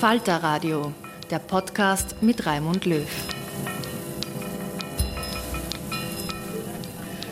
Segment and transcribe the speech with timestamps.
[0.00, 0.94] Falter Radio,
[1.28, 3.04] der Podcast mit Raimund Löw.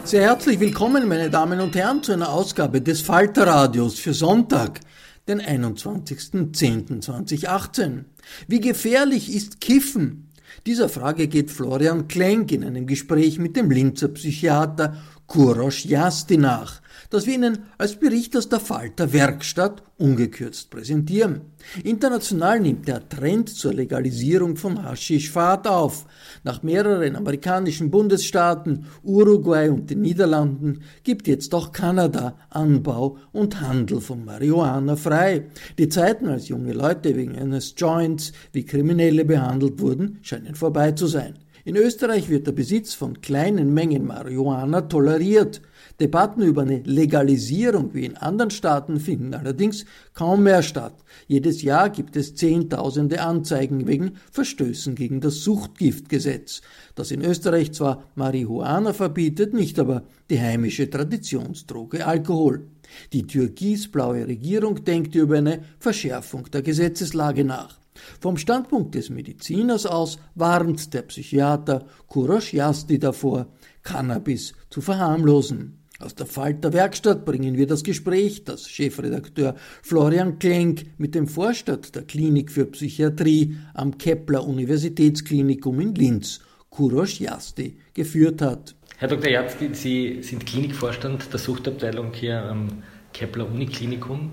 [0.03, 4.81] Sehr herzlich willkommen, meine Damen und Herren, zu einer Ausgabe des Falter Radios für Sonntag,
[5.29, 8.03] den 21.10.2018.
[8.49, 10.33] Wie gefährlich ist Kiffen?
[10.67, 14.97] Dieser Frage geht Florian Klenk in einem Gespräch mit dem Linzer Psychiater
[15.29, 21.41] Kurosh Jasti nach das wir Ihnen als Bericht aus der Falter Werkstatt ungekürzt präsentieren.
[21.85, 26.07] International nimmt der Trend zur Legalisierung von Haschisch Fahrt auf.
[26.45, 34.01] Nach mehreren amerikanischen Bundesstaaten, Uruguay und den Niederlanden gibt jetzt auch Kanada Anbau und Handel
[34.01, 35.47] von Marihuana frei.
[35.79, 41.07] Die Zeiten, als junge Leute wegen eines Joints wie Kriminelle behandelt wurden, scheinen vorbei zu
[41.07, 41.35] sein.
[41.67, 45.63] In Österreich wird der Besitz von kleinen Mengen Marihuana toleriert.
[45.99, 50.95] Debatten über eine Legalisierung wie in anderen Staaten finden allerdings kaum mehr statt.
[51.27, 56.61] Jedes Jahr gibt es Zehntausende Anzeigen wegen Verstößen gegen das Suchtgiftgesetz,
[56.95, 62.67] das in Österreich zwar Marihuana verbietet, nicht aber die heimische Traditionsdroge Alkohol.
[63.15, 67.79] Die türkisblaue Regierung denkt über eine Verschärfung der Gesetzeslage nach.
[68.21, 73.47] Vom Standpunkt des Mediziners aus warnt der Psychiater Kurosh Yasti davor,
[73.83, 75.79] Cannabis zu verharmlosen.
[75.99, 81.95] Aus der Falter Werkstatt bringen wir das Gespräch, das Chefredakteur Florian Klenk mit dem Vorstand
[81.95, 88.75] der Klinik für Psychiatrie am Kepler Universitätsklinikum in Linz, Kurosh Jasti, geführt hat.
[88.99, 89.31] Herr Dr.
[89.31, 92.83] Jasti, Sie sind Klinikvorstand der Suchtabteilung hier am
[93.15, 94.33] Kepler Uniklinikum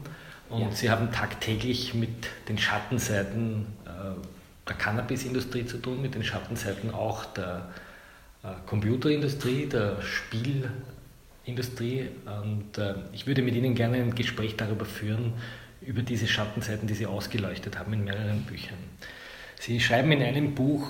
[0.49, 0.71] und ja.
[0.71, 3.89] Sie haben tagtäglich mit den Schattenseiten äh,
[4.67, 7.69] der Cannabisindustrie zu tun, mit den Schattenseiten auch der
[8.43, 10.69] äh, Computerindustrie, der Spiel
[11.45, 15.33] Industrie und äh, ich würde mit Ihnen gerne ein Gespräch darüber führen,
[15.81, 18.77] über diese Schattenseiten, die Sie ausgeleuchtet haben in mehreren Büchern.
[19.59, 20.87] Sie schreiben in einem Buch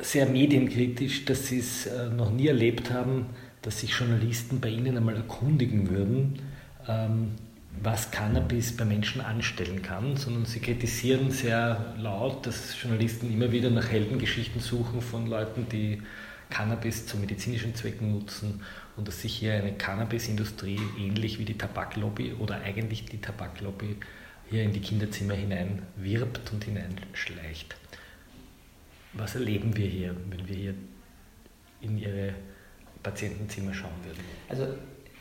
[0.00, 3.26] sehr medienkritisch, dass Sie es äh, noch nie erlebt haben,
[3.62, 6.40] dass sich Journalisten bei Ihnen einmal erkundigen würden,
[6.86, 7.32] ähm,
[7.80, 13.70] was Cannabis bei Menschen anstellen kann, sondern Sie kritisieren sehr laut, dass Journalisten immer wieder
[13.70, 16.02] nach Heldengeschichten suchen von Leuten, die
[16.50, 18.60] Cannabis zu medizinischen Zwecken nutzen
[18.98, 23.96] und dass sich hier eine Cannabisindustrie ähnlich wie die Tabaklobby oder eigentlich die Tabaklobby
[24.50, 27.76] hier in die Kinderzimmer hinein wirbt und hineinschleicht.
[29.12, 30.74] Was erleben wir hier, wenn wir hier
[31.80, 32.34] in Ihre
[33.02, 34.20] Patientenzimmer schauen würden?
[34.48, 34.66] Also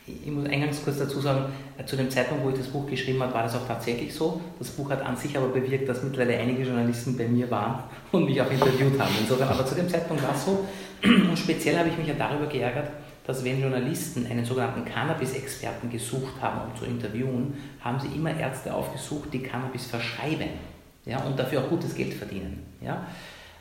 [0.08, 1.52] ich muss eingangs kurz dazu sagen,
[1.86, 4.42] zu dem Zeitpunkt, wo ich das Buch geschrieben habe, war das auch tatsächlich so.
[4.58, 8.26] Das Buch hat an sich aber bewirkt, dass mittlerweile einige Journalisten bei mir waren und
[8.26, 9.14] mich auch interviewt haben.
[9.20, 10.66] Insofern, aber zu dem Zeitpunkt war es so.
[11.04, 12.90] Und speziell habe ich mich ja darüber geärgert,
[13.28, 18.74] dass wenn Journalisten einen sogenannten Cannabis-Experten gesucht haben, um zu interviewen, haben sie immer Ärzte
[18.74, 20.50] aufgesucht, die Cannabis verschreiben
[21.06, 22.64] ja, und dafür auch gutes Geld verdienen.
[22.82, 23.06] Ja,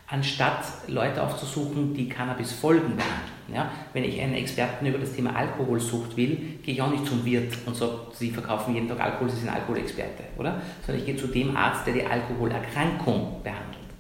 [0.09, 3.37] anstatt Leute aufzusuchen, die Cannabis-Folgen behandeln.
[3.53, 7.25] Ja, wenn ich einen Experten über das Thema Alkoholsucht will, gehe ich auch nicht zum
[7.25, 10.61] Wirt und sage, Sie verkaufen jeden Tag Alkohol, Sie sind Alkoholexperte, oder?
[10.85, 13.91] Sondern ich gehe zu dem Arzt, der die Alkoholerkrankung behandelt.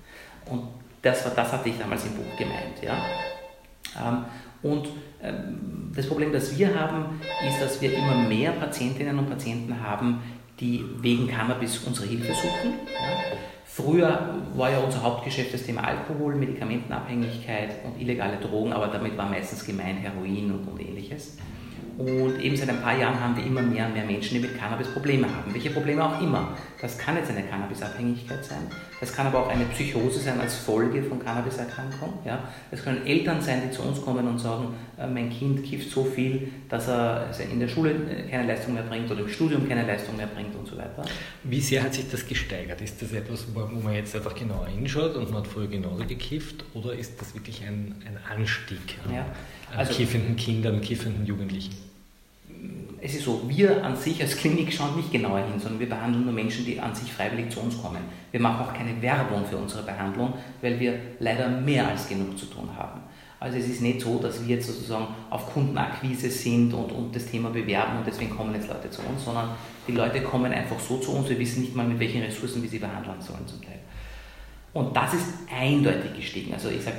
[0.48, 0.68] Und
[1.02, 2.82] Das, das hatte ich damals im Buch gemeint.
[2.82, 2.96] Ja?
[4.00, 4.24] Ähm,
[4.62, 4.88] und
[5.94, 10.20] das Problem, das wir haben, ist, dass wir immer mehr Patientinnen und Patienten haben,
[10.60, 12.74] die wegen Cannabis unsere Hilfe suchen.
[12.92, 13.38] Ja?
[13.64, 19.28] Früher war ja unser Hauptgeschäft das Thema Alkohol, Medikamentenabhängigkeit und illegale Drogen, aber damit war
[19.28, 21.36] meistens gemeint Heroin und, und ähnliches.
[21.98, 24.58] Und eben seit ein paar Jahren haben wir immer mehr und mehr Menschen, die mit
[24.58, 25.52] Cannabis Probleme haben.
[25.52, 26.56] Welche Probleme auch immer.
[26.80, 28.66] Das kann jetzt eine Cannabisabhängigkeit sein.
[29.00, 32.18] Das kann aber auch eine Psychose sein als Folge von Cannabiserkrankung.
[32.24, 32.48] Ja.
[32.70, 36.04] Es können Eltern sein, die zu uns kommen und sagen, äh, mein Kind kifft so
[36.04, 39.86] viel, dass er in der Schule äh, keine Leistung mehr bringt oder im Studium keine
[39.86, 41.04] Leistung mehr bringt und so weiter.
[41.44, 42.80] Wie sehr hat sich das gesteigert?
[42.80, 46.64] Ist das etwas, wo man jetzt einfach genauer hinschaut und man hat früher genauso gekifft
[46.72, 49.26] oder ist das wirklich ein, ein Anstieg an, ja.
[49.76, 51.85] also, an kiffenden Kindern, kiffenden Jugendlichen?
[53.00, 56.24] Es ist so, wir an sich als Klinik schauen nicht genauer hin, sondern wir behandeln
[56.24, 58.00] nur Menschen, die an sich freiwillig zu uns kommen.
[58.30, 62.46] Wir machen auch keine Werbung für unsere Behandlung, weil wir leider mehr als genug zu
[62.46, 63.00] tun haben.
[63.38, 67.26] Also es ist nicht so, dass wir jetzt sozusagen auf Kundenakquise sind und, und das
[67.26, 69.50] Thema bewerben und deswegen kommen jetzt Leute zu uns, sondern
[69.86, 72.70] die Leute kommen einfach so zu uns, wir wissen nicht mal, mit welchen Ressourcen wir
[72.70, 73.78] sie behandeln sollen zum Teil.
[74.72, 76.54] Und das ist eindeutig gestiegen.
[76.54, 76.96] Also ich sage,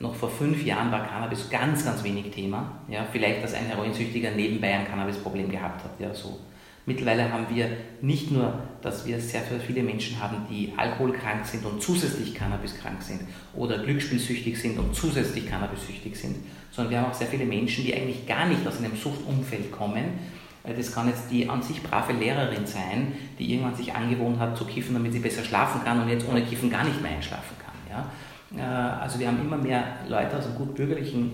[0.00, 2.80] noch vor fünf Jahren war Cannabis ganz, ganz wenig Thema.
[2.88, 6.00] Ja, vielleicht, dass ein Heroinsüchtiger nebenbei ein Cannabisproblem gehabt hat.
[6.00, 6.40] Ja, so.
[6.86, 7.68] Mittlerweile haben wir
[8.00, 13.20] nicht nur, dass wir sehr viele Menschen haben, die alkoholkrank sind und zusätzlich cannabiskrank sind
[13.54, 16.36] oder glücksspielsüchtig sind und zusätzlich cannabissüchtig sind,
[16.70, 20.04] sondern wir haben auch sehr viele Menschen, die eigentlich gar nicht aus einem Suchtumfeld kommen.
[20.64, 24.64] Das kann jetzt die an sich brave Lehrerin sein, die irgendwann sich angewohnt hat zu
[24.64, 27.74] kiffen, damit sie besser schlafen kann und jetzt ohne Kiffen gar nicht mehr einschlafen kann.
[27.90, 28.10] Ja?
[28.56, 31.32] Äh, also wir haben immer mehr Leute aus einem gut bürgerlichen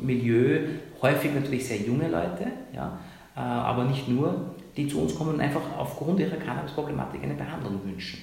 [0.00, 0.60] Milieu,
[1.00, 2.98] häufig natürlich sehr junge Leute, ja,
[3.36, 7.84] äh, aber nicht nur, die zu uns kommen und einfach aufgrund ihrer Cannabis-Problematik eine Behandlung
[7.84, 8.20] wünschen.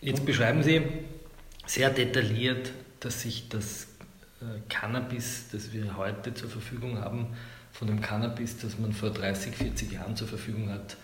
[0.00, 0.82] Jetzt beschreiben Sie
[1.66, 3.88] sehr detailliert, dass sich das
[4.40, 7.28] äh, Cannabis, das wir heute zur Verfügung haben,
[7.72, 10.96] von dem Cannabis, das man vor 30, 40 Jahren zur Verfügung hat,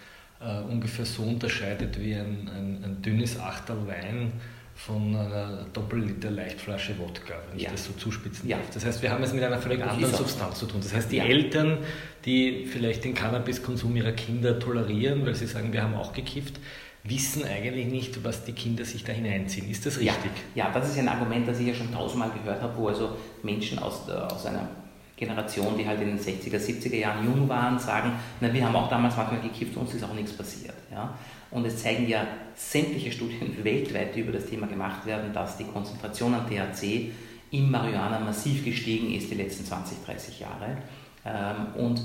[0.69, 4.33] ungefähr so unterscheidet wie ein, ein, ein dünnes Achterl Wein
[4.77, 7.67] von einer Doppelliter Leichtflasche Wodka, wenn ja.
[7.67, 8.59] ich das so zuspitzen ja.
[8.59, 8.71] darf.
[8.75, 10.81] Das heißt, wir haben es mit einer völlig anderen Substanz zu tun.
[10.83, 11.25] Das heißt, die ja.
[11.25, 11.79] Eltern,
[12.27, 16.61] die vielleicht den Cannabiskonsum ihrer Kinder tolerieren, weil sie sagen, wir haben auch gekifft,
[17.05, 19.71] wissen eigentlich nicht, was die Kinder sich da hineinziehen.
[19.71, 20.31] Ist das richtig?
[20.55, 23.79] Ja, das ist ein Argument, das ich ja schon tausendmal gehört habe, wo also Menschen
[23.79, 24.69] aus, aus einer
[25.17, 28.91] Generation, die halt in den 60er, 70er Jahren jung waren, sagen, na, wir haben auch
[28.91, 30.75] damals manchmal gekifft, uns ist auch nichts passiert.
[30.91, 31.17] Ja?
[31.51, 35.65] Und es zeigen ja sämtliche Studien weltweit, die über das Thema gemacht werden, dass die
[35.65, 37.11] Konzentration an THC
[37.51, 40.77] im Marihuana massiv gestiegen ist die letzten 20, 30 Jahre.
[41.25, 42.03] Ähm, und,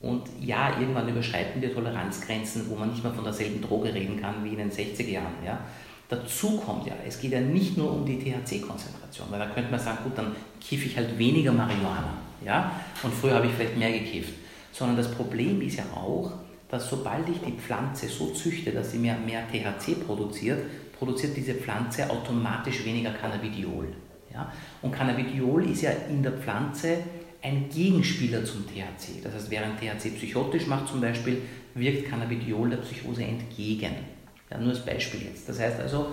[0.00, 4.44] und ja, irgendwann überschreiten wir Toleranzgrenzen, wo man nicht mehr von derselben Droge reden kann
[4.44, 5.34] wie in den 60er Jahren.
[5.44, 5.60] Ja.
[6.08, 9.78] Dazu kommt ja, es geht ja nicht nur um die THC-Konzentration, weil da könnte man
[9.78, 12.14] sagen, gut, dann kiffe ich halt weniger Marihuana.
[12.44, 12.72] Ja?
[13.02, 14.32] Und früher habe ich vielleicht mehr gekifft.
[14.72, 16.32] Sondern das Problem ist ja auch,
[16.68, 20.60] dass sobald ich die Pflanze so züchte, dass sie mehr, mehr THC produziert,
[20.98, 23.88] produziert diese Pflanze automatisch weniger Cannabidiol.
[24.32, 24.52] Ja?
[24.82, 26.98] Und Cannabidiol ist ja in der Pflanze
[27.40, 29.22] ein Gegenspieler zum THC.
[29.22, 31.42] Das heißt, während THC psychotisch macht zum Beispiel,
[31.74, 33.94] wirkt Cannabidiol der Psychose entgegen.
[34.50, 35.48] Ja, nur als Beispiel jetzt.
[35.48, 36.08] Das heißt also,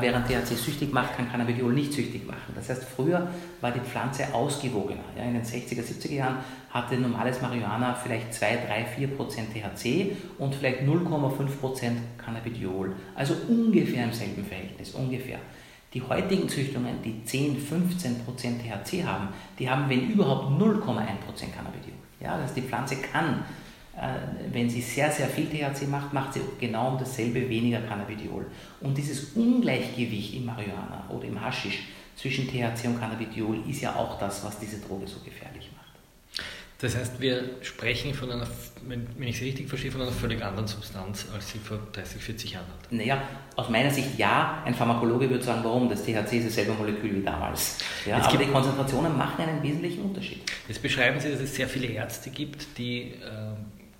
[0.00, 2.54] während THC süchtig macht, kann Cannabidiol nicht süchtig machen.
[2.54, 3.28] Das heißt, früher
[3.60, 5.02] war die Pflanze ausgewogener.
[5.16, 6.36] Ja, in den 60er, 70er Jahren
[6.70, 12.94] hatte normales Marihuana vielleicht 2, 3, 4 Prozent THC und vielleicht 0,5 Prozent Cannabidiol.
[13.14, 15.38] Also ungefähr im selben Verhältnis, ungefähr.
[15.92, 20.80] Die heutigen Züchtungen, die 10, 15 Prozent THC haben, die haben, wenn überhaupt, 0,1
[21.24, 21.94] Prozent Cannabidiol.
[22.20, 23.63] Ja, das heißt, die Pflanze kann äh,
[24.52, 28.46] wenn sie sehr, sehr viel THC macht, macht sie genau um dasselbe weniger Cannabidiol.
[28.80, 31.84] Und dieses Ungleichgewicht im Marihuana oder im Haschisch
[32.16, 35.84] zwischen THC und Cannabidiol ist ja auch das, was diese Droge so gefährlich macht.
[36.84, 38.46] Das heißt, wir sprechen von einer,
[38.86, 42.52] wenn ich es richtig verstehe, von einer völlig anderen Substanz, als sie vor 30, 40
[42.52, 42.92] Jahren hat.
[42.92, 43.22] Naja,
[43.56, 44.62] aus meiner Sicht ja.
[44.66, 45.88] Ein Pharmakologe würde sagen, warum?
[45.88, 47.78] Das THC ist dasselbe Molekül wie damals.
[48.04, 50.42] Ja, aber die Konzentrationen machen einen wesentlichen Unterschied.
[50.68, 53.53] Jetzt beschreiben Sie, dass es sehr viele Ärzte gibt, die äh,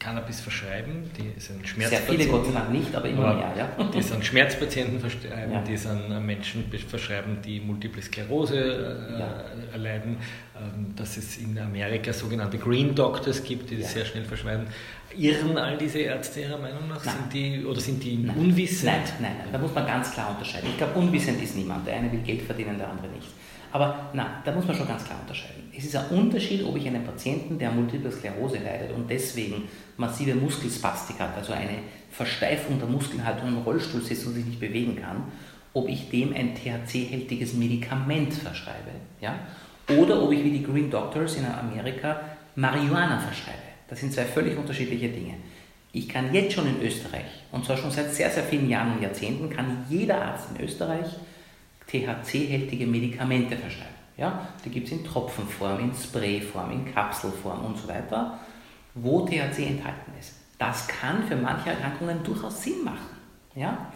[0.05, 1.89] Cannabis verschreiben, die sind Schmerzpatienten.
[1.89, 3.85] Sehr viele Gott sei Dank nicht, aber immer mehr, ja.
[3.85, 5.63] Die sind Schmerzpatienten verschreiben, ja.
[5.63, 9.45] die sind Menschen verschreiben, die Multiple Sklerose äh, ja.
[9.73, 10.19] erleiden,
[10.61, 14.67] ähm, dass es in Amerika sogenannte Green Doctors gibt, die das sehr schnell verschreiben.
[15.17, 17.03] Irren all diese Ärzte Ihrer Meinung nach?
[17.03, 18.37] Sind die, oder sind die nein.
[18.37, 18.93] unwissend?
[18.93, 20.69] Nein, nein, nein, da muss man ganz klar unterscheiden.
[20.69, 21.87] Ich glaube, unwissend ist niemand.
[21.87, 23.29] Der eine will Geld verdienen, der andere nicht.
[23.75, 25.65] Aber nein, da muss man schon ganz klar unterscheiden.
[25.77, 29.65] Es ist ein Unterschied, ob ich einen Patienten, der Multiple Sklerose leidet und deswegen
[29.97, 31.79] massive Muskelspastik hat, also eine
[32.09, 35.25] Versteifung der Muskelhaltung im Rollstuhl sitzt und sich nicht bewegen kann,
[35.73, 39.41] ob ich dem ein THC-hältiges Medikament verschreibe, ja?
[39.89, 42.21] oder ob ich wie die Green Doctors in Amerika
[42.55, 43.59] Marihuana verschreibe.
[43.89, 45.35] Das sind zwei völlig unterschiedliche Dinge.
[45.91, 49.03] Ich kann jetzt schon in Österreich, und zwar schon seit sehr, sehr vielen Jahren und
[49.03, 51.09] Jahrzehnten, kann jeder Arzt in Österreich
[51.89, 53.95] THC-hältige Medikamente verschreiben.
[54.17, 54.49] Ja?
[54.65, 58.39] Die gibt es in Tropfenform, in Sprayform, in Kapselform und so weiter,
[58.95, 60.35] wo THC enthalten ist.
[60.59, 63.17] Das kann für manche Erkrankungen durchaus Sinn machen.
[63.55, 63.91] Ja?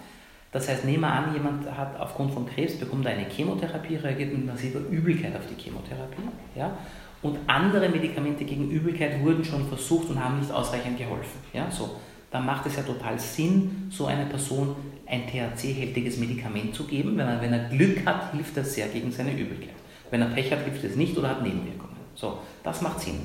[0.51, 4.47] Das heißt, nehmen wir an, jemand hat aufgrund von Krebs, bekommt eine Chemotherapie, reagiert mit
[4.47, 6.23] massiver Übelkeit auf die Chemotherapie.
[6.57, 6.77] Ja?
[7.21, 11.41] Und andere Medikamente gegen Übelkeit wurden schon versucht und haben nicht ausreichend geholfen.
[11.53, 11.71] Ja?
[11.71, 11.97] So,
[12.31, 14.77] dann macht es ja total Sinn, so einer Person
[15.09, 17.17] ein THC-hältiges Medikament zu geben.
[17.17, 19.75] Wenn er, wenn er Glück hat, hilft das sehr gegen seine Übelkeit.
[20.11, 21.97] Wenn er Pech hat, hilft es nicht oder hat Nebenwirkungen.
[22.15, 23.21] So, das macht Sinn.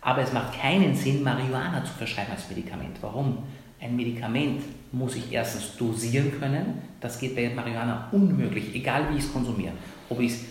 [0.00, 2.96] Aber es macht keinen Sinn, Marihuana zu verschreiben als Medikament.
[3.00, 3.38] Warum?
[3.80, 6.82] Ein Medikament muss ich erstens dosieren können.
[7.00, 9.72] Das geht bei Marihuana unmöglich, egal wie ich es konsumiere.
[10.08, 10.44] Ob ich es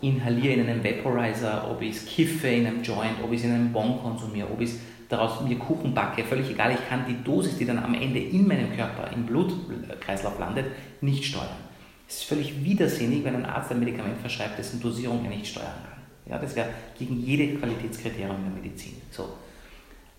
[0.00, 3.52] inhaliere in einem Vaporizer, ob ich es kiffe in einem Joint, ob ich es in
[3.52, 4.72] einem Bon konsumiere, ob ich
[5.08, 6.72] daraus mir Kuchen backe, völlig egal.
[6.72, 10.66] Ich kann die Dosis, die dann am Ende in meinem Körper, im Blutkreislauf landet,
[11.00, 11.48] nicht steuern.
[12.08, 15.66] Es ist völlig widersinnig, wenn ein Arzt ein Medikament verschreibt, dessen Dosierung er nicht steuern
[15.66, 15.96] kann.
[16.30, 18.94] Ja, das wäre gegen jede Qualitätskriterium der Medizin.
[19.10, 19.28] So.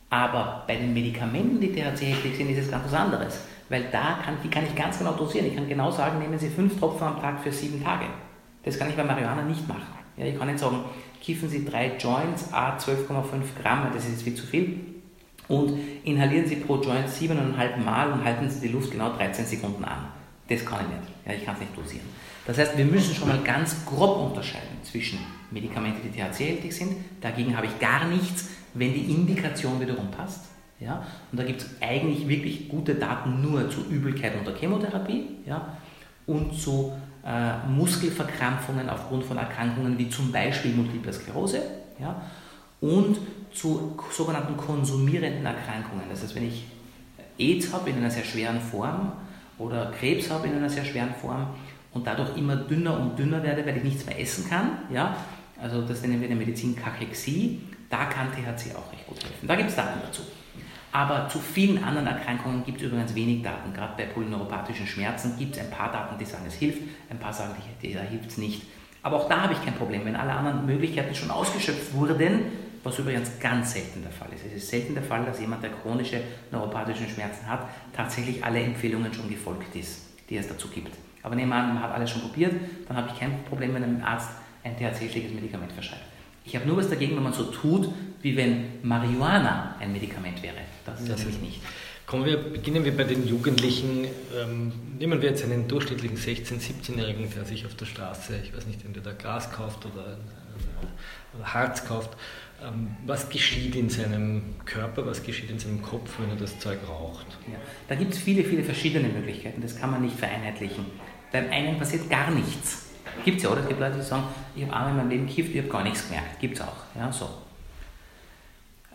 [0.10, 3.42] Aber bei den Medikamenten, die THC-hältig sind, ist es ganz was anderes.
[3.70, 5.48] Weil da kann, die kann ich ganz genau dosieren.
[5.48, 8.06] Ich kann genau sagen, nehmen Sie fünf Tropfen am Tag für sieben Tage.
[8.64, 9.98] Das kann ich bei Marihuana nicht machen.
[10.16, 10.80] Ja, ich kann nicht sagen,
[11.28, 14.80] kiffen Sie drei Joints, a 12,5 Gramm, das ist viel zu viel.
[15.50, 19.84] Und inhalieren Sie pro Joint 7,5 Mal und halten Sie die Luft genau 13 Sekunden
[19.84, 20.08] an.
[20.48, 21.26] Das kann ich nicht.
[21.26, 22.06] Ja, ich kann es nicht dosieren.
[22.46, 25.20] Das heißt, wir müssen schon mal ganz grob unterscheiden zwischen
[25.52, 26.96] Medikamenten, die THC-hältig sind.
[27.20, 30.46] Dagegen habe ich gar nichts, wenn die Indikation wiederum passt.
[30.80, 31.06] Ja?
[31.34, 35.78] Und da gibt es eigentlich wirklich gute Daten nur zu Übelkeit unter Chemotherapie ja?
[36.26, 36.94] und zu
[37.28, 41.62] äh, Muskelverkrampfungen aufgrund von Erkrankungen wie zum Beispiel Multiple Sklerose
[42.00, 42.22] ja?
[42.80, 43.18] und
[43.54, 46.06] zu sogenannten konsumierenden Erkrankungen.
[46.10, 46.66] Das heißt, wenn ich
[47.38, 49.12] AIDS habe in einer sehr schweren Form
[49.58, 51.48] oder Krebs habe in einer sehr schweren Form
[51.94, 55.18] und dadurch immer dünner und dünner werde, weil ich nichts mehr essen kann, ja?
[55.62, 59.48] also das nennen wir in der Medizin Kachexie, da kann THC auch recht gut helfen.
[59.48, 60.22] Da gibt es Daten dazu.
[60.92, 63.74] Aber zu vielen anderen Erkrankungen gibt es übrigens wenig Daten.
[63.74, 67.34] Gerade bei polyneuropathischen Schmerzen gibt es ein paar Daten, die sagen, es hilft, ein paar
[67.34, 68.64] sagen, da hilft es nicht.
[69.04, 72.46] Aber auch da habe ich kein Problem, wenn alle anderen Möglichkeiten schon ausgeschöpft wurden,
[72.84, 74.46] was übrigens ganz selten der Fall ist.
[74.46, 77.62] Es ist selten der Fall, dass jemand, der chronische neuropathische Schmerzen hat,
[77.94, 80.96] tatsächlich alle Empfehlungen schon gefolgt ist, die es dazu gibt.
[81.24, 82.54] Aber nehmen wir an, man hat alles schon probiert,
[82.88, 84.30] dann habe ich kein Problem, wenn ein Arzt
[84.64, 86.04] ein THC-schlägiges Medikament verschreibt.
[86.46, 87.90] Ich habe nur was dagegen, wenn man so tut,
[88.22, 90.56] wie wenn Marihuana ein Medikament wäre.
[90.88, 91.62] Das ist das nämlich nicht.
[92.06, 94.06] Kommen wir, beginnen wir bei den Jugendlichen.
[94.36, 98.66] Ähm, nehmen wir jetzt einen durchschnittlichen 16-, 17-Jährigen, der sich auf der Straße, ich weiß
[98.66, 100.18] nicht, entweder Gras kauft oder,
[101.38, 102.12] oder Harz kauft.
[102.64, 106.80] Ähm, was geschieht in seinem Körper, was geschieht in seinem Kopf, wenn er das Zeug
[106.88, 107.28] raucht?
[107.52, 109.62] Ja, da gibt es viele, viele verschiedene Möglichkeiten.
[109.62, 110.86] Das kann man nicht vereinheitlichen.
[111.32, 112.86] Beim einen passiert gar nichts.
[113.26, 113.62] Gibt es ja, oder?
[113.62, 114.24] Es gibt Leute, die sagen,
[114.56, 116.40] ich habe einmal in meinem Leben gekifft, ich habe gar nichts gemerkt.
[116.40, 116.78] Gibt es auch.
[116.96, 117.30] Ja, so.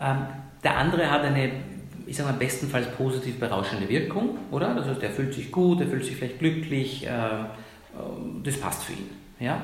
[0.01, 0.25] Ähm,
[0.63, 1.51] der andere hat eine,
[2.05, 4.73] ich sage mal, bestenfalls positiv berauschende Wirkung, oder?
[4.75, 7.45] Das heißt, der fühlt sich gut, er fühlt sich vielleicht glücklich, äh, äh,
[8.43, 9.09] das passt für ihn.
[9.39, 9.61] Ja?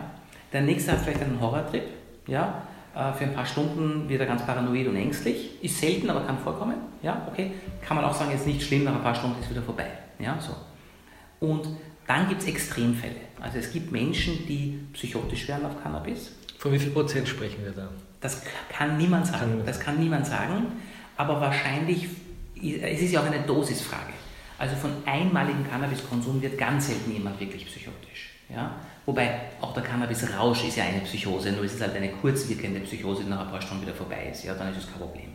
[0.51, 1.83] Der nächste hat vielleicht einen Horrortrip,
[2.27, 2.63] ja?
[2.95, 5.63] Äh, für ein paar Stunden wird er ganz paranoid und ängstlich.
[5.63, 6.75] Ist selten, aber kann vorkommen.
[7.01, 7.51] Ja, okay.
[7.85, 9.87] Kann man auch sagen, ist nicht schlimm, nach ein paar Stunden ist es wieder vorbei.
[10.19, 10.55] Ja, so.
[11.39, 11.67] Und
[12.07, 13.15] dann gibt es Extremfälle.
[13.39, 16.31] Also es gibt Menschen, die psychotisch werden auf Cannabis.
[16.57, 17.89] Von wie viel Prozent sprechen wir da?
[18.19, 19.61] Das kann niemand sagen.
[19.65, 20.67] Das kann niemand sagen.
[21.15, 22.07] Aber wahrscheinlich,
[22.61, 24.13] es ist ja auch eine Dosisfrage.
[24.57, 28.31] Also von einmaligem Cannabiskonsum wird ganz selten jemand wirklich psychotisch.
[28.49, 28.75] Ja?
[29.05, 33.23] Wobei auch der Cannabisrausch ist ja eine Psychose, nur ist es halt eine kurzwirkende Psychose,
[33.23, 34.43] die nach ein paar Stunden wieder vorbei ist.
[34.43, 35.29] Ja, dann ist es kein Problem.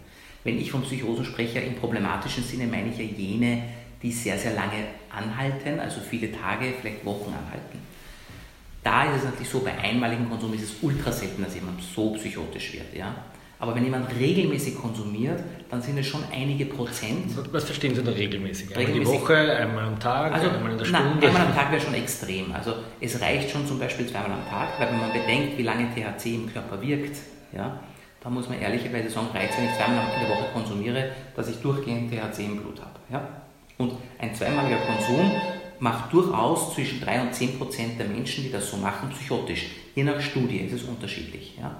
[0.45, 3.63] Wenn ich von Psychosen spreche, im problematischen Sinne meine ich ja jene,
[4.03, 7.79] die sehr, sehr lange anhalten, also viele Tage, vielleicht Wochen anhalten.
[8.83, 12.13] Da ist es natürlich so, bei einmaligem Konsum ist es ultra selten, dass jemand so
[12.13, 12.95] psychotisch wird.
[12.95, 13.15] Ja?
[13.59, 17.33] Aber wenn jemand regelmäßig konsumiert, dann sind es schon einige Prozent.
[17.53, 18.71] Was verstehen Sie da regelmäßig?
[18.71, 21.09] Einmal regelmäßig, die Woche, einmal am Tag, also, einmal in der Stunde?
[21.21, 22.53] Nein, einmal am Tag wäre schon extrem.
[22.53, 25.89] Also es reicht schon zum Beispiel zweimal am Tag, weil wenn man bedenkt, wie lange
[25.95, 27.17] THC im Körper wirkt,
[27.53, 27.81] ja,
[28.21, 31.49] da muss man ehrlicherweise sagen, reicht es, wenn ich zweimal in der Woche konsumiere, dass
[31.49, 32.99] ich durchgehend THC im Blut habe.
[33.11, 33.29] Ja?
[33.79, 35.31] Und ein zweimaliger Konsum
[35.79, 39.67] macht durchaus zwischen 3 und 10 Prozent der Menschen, die das so machen, psychotisch.
[39.95, 41.59] Je nach Studie ist es unterschiedlich.
[41.61, 41.77] Ja.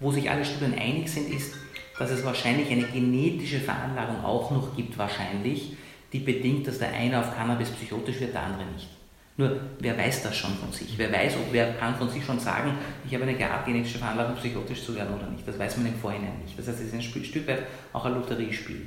[0.00, 1.54] Wo sich alle Studien einig sind, ist,
[1.98, 5.76] dass es wahrscheinlich eine genetische Veranlagung auch noch gibt, wahrscheinlich,
[6.12, 8.88] die bedingt, dass der eine auf Cannabis psychotisch wird, der andere nicht.
[9.36, 10.94] Nur, wer weiß das schon von sich?
[10.96, 12.72] Wer weiß, ob wer kann von sich schon sagen,
[13.04, 15.46] ich habe eine genetische Veranlagung, psychotisch zu werden oder nicht?
[15.46, 16.56] Das weiß man im Vorhinein nicht.
[16.56, 18.86] Das heißt, es ist ein Stück weit auch ein Lotteriespiel.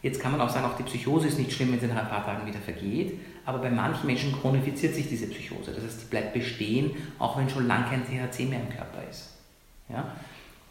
[0.00, 2.08] Jetzt kann man auch sagen, auch die Psychose ist nicht schlimm, wenn sie nach ein
[2.08, 5.72] paar Tagen wieder vergeht, aber bei manchen Menschen chronifiziert sich diese Psychose.
[5.72, 9.37] Das heißt, sie bleibt bestehen, auch wenn schon lange kein THC mehr im Körper ist.
[9.88, 10.12] Ja?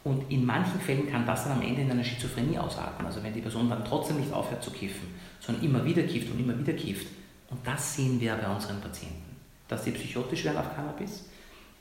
[0.04, 3.06] Und in manchen Fällen kann das dann am Ende in einer Schizophrenie ausarten.
[3.06, 5.08] Also wenn die Person dann trotzdem nicht aufhört zu kiffen,
[5.40, 7.08] sondern immer wieder kifft und immer wieder kifft.
[7.50, 9.36] Und das sehen wir bei unseren Patienten.
[9.68, 11.26] Dass sie psychotisch werden auf Cannabis,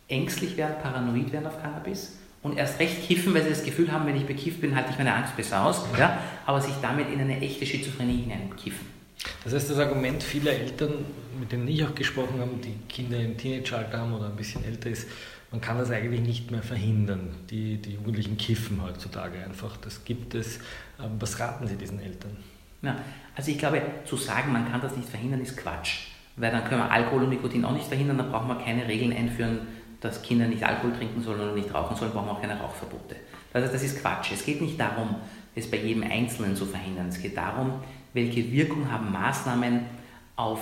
[0.08, 4.06] ängstlich werden, paranoid werden auf Cannabis und erst recht kiffen, weil sie das Gefühl haben,
[4.06, 6.18] wenn ich bekifft bin, halte ich meine Angst besser aus, ja?
[6.46, 8.86] aber sich damit in eine echte Schizophrenie hineinkiffen.
[9.42, 11.04] Das heißt, das Argument vieler Eltern,
[11.38, 14.90] mit denen ich auch gesprochen habe, die Kinder im Teenageralter haben oder ein bisschen älter
[14.90, 15.08] ist,
[15.50, 17.34] man kann das eigentlich nicht mehr verhindern.
[17.50, 19.76] Die, die Jugendlichen kiffen heutzutage einfach.
[19.76, 20.58] Das gibt es.
[21.00, 22.36] Ähm, was raten Sie diesen Eltern?
[22.82, 22.96] Ja,
[23.34, 26.08] also ich glaube, zu sagen, man kann das nicht verhindern, ist Quatsch.
[26.36, 29.12] Weil dann können wir Alkohol und Nikotin auch nicht verhindern, dann brauchen wir keine Regeln
[29.12, 29.60] einführen,
[30.00, 33.16] dass Kinder nicht Alkohol trinken sollen oder nicht rauchen sollen, brauchen wir auch keine Rauchverbote.
[33.52, 34.32] Also das ist Quatsch.
[34.32, 35.16] Es geht nicht darum,
[35.54, 37.08] es bei jedem Einzelnen zu verhindern.
[37.08, 37.80] Es geht darum,
[38.12, 39.86] welche Wirkung haben Maßnahmen
[40.36, 40.60] auf,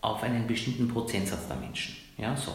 [0.00, 1.96] auf einen bestimmten Prozentsatz der Menschen.
[2.16, 2.52] Ja, so.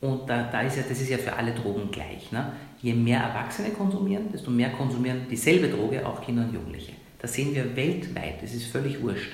[0.00, 2.30] Und da, da ist ja, das ist ja für alle Drogen gleich.
[2.30, 2.52] Ne?
[2.80, 6.92] Je mehr Erwachsene konsumieren, desto mehr konsumieren dieselbe Droge auch Kinder und Jugendliche.
[7.18, 9.32] Das sehen wir weltweit, das ist völlig wurscht.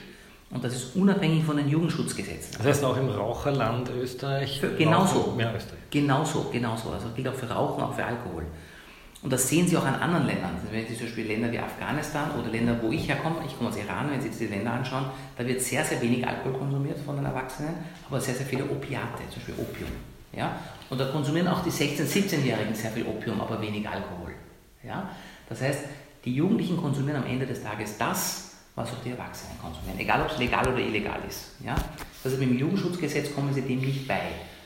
[0.51, 2.55] Und das ist unabhängig von den Jugendschutzgesetzen.
[2.57, 4.63] Das heißt auch im Raucherland Österreich?
[4.79, 5.35] genauso.
[5.37, 5.81] Mehr Österreich.
[5.91, 6.91] Genauso, genauso.
[6.91, 8.45] Also gilt auch für Rauchen, auch für Alkohol.
[9.23, 10.53] Und das sehen Sie auch an anderen Ländern.
[10.71, 13.77] Wenn Sie zum Beispiel Länder wie Afghanistan oder Länder, wo ich herkomme, ich komme aus
[13.77, 15.07] Iran, wenn Sie diese Länder anschauen,
[15.37, 17.75] da wird sehr, sehr wenig Alkohol konsumiert von den Erwachsenen,
[18.09, 20.14] aber sehr, sehr viele Opiate, zum Beispiel Opium.
[20.37, 20.59] Ja?
[20.91, 24.35] Und da konsumieren auch die 16-, 17-Jährigen sehr viel Opium, aber wenig Alkohol.
[24.83, 25.11] Ja?
[25.49, 25.81] Das heißt,
[26.25, 30.31] die Jugendlichen konsumieren am Ende des Tages das, was auch die Erwachsenen konsumieren, egal ob
[30.31, 31.53] es legal oder illegal ist.
[31.65, 31.77] Ja?
[32.25, 34.23] Also mit dem Jugendschutzgesetz kommen sie dem nicht bei.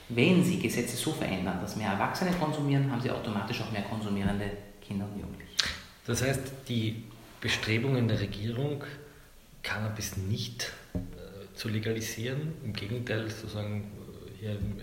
[0.08, 4.50] Wenn sie Gesetze so verändern, dass mehr Erwachsene konsumieren, haben sie automatisch auch mehr konsumierende
[4.80, 5.52] Kinder und Jugendliche.
[6.06, 7.04] Das heißt, die
[7.40, 8.82] Bestrebungen der Regierung,
[9.62, 13.90] Cannabis nicht äh, zu legalisieren, im Gegenteil sozusagen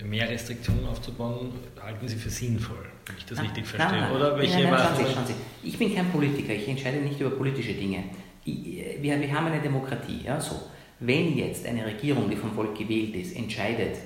[0.03, 3.99] mehr Restriktionen aufzubauen, halten Sie für sinnvoll, wenn ich das nein, richtig verstehe?
[3.99, 5.33] Nein, nein, Oder welche nein, nein, schauen Sie, schauen Sie.
[5.67, 8.03] Ich bin kein Politiker, ich entscheide nicht über politische Dinge.
[8.43, 10.21] Wir, wir haben eine Demokratie.
[10.25, 10.55] Ja, so.
[10.99, 13.97] Wenn jetzt eine Regierung, die vom Volk gewählt ist, entscheidet,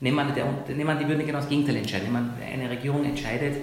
[0.00, 3.56] nehmen wir, der, nehmen wir die würden genau das Gegenteil entscheiden, eine Regierung entscheidet,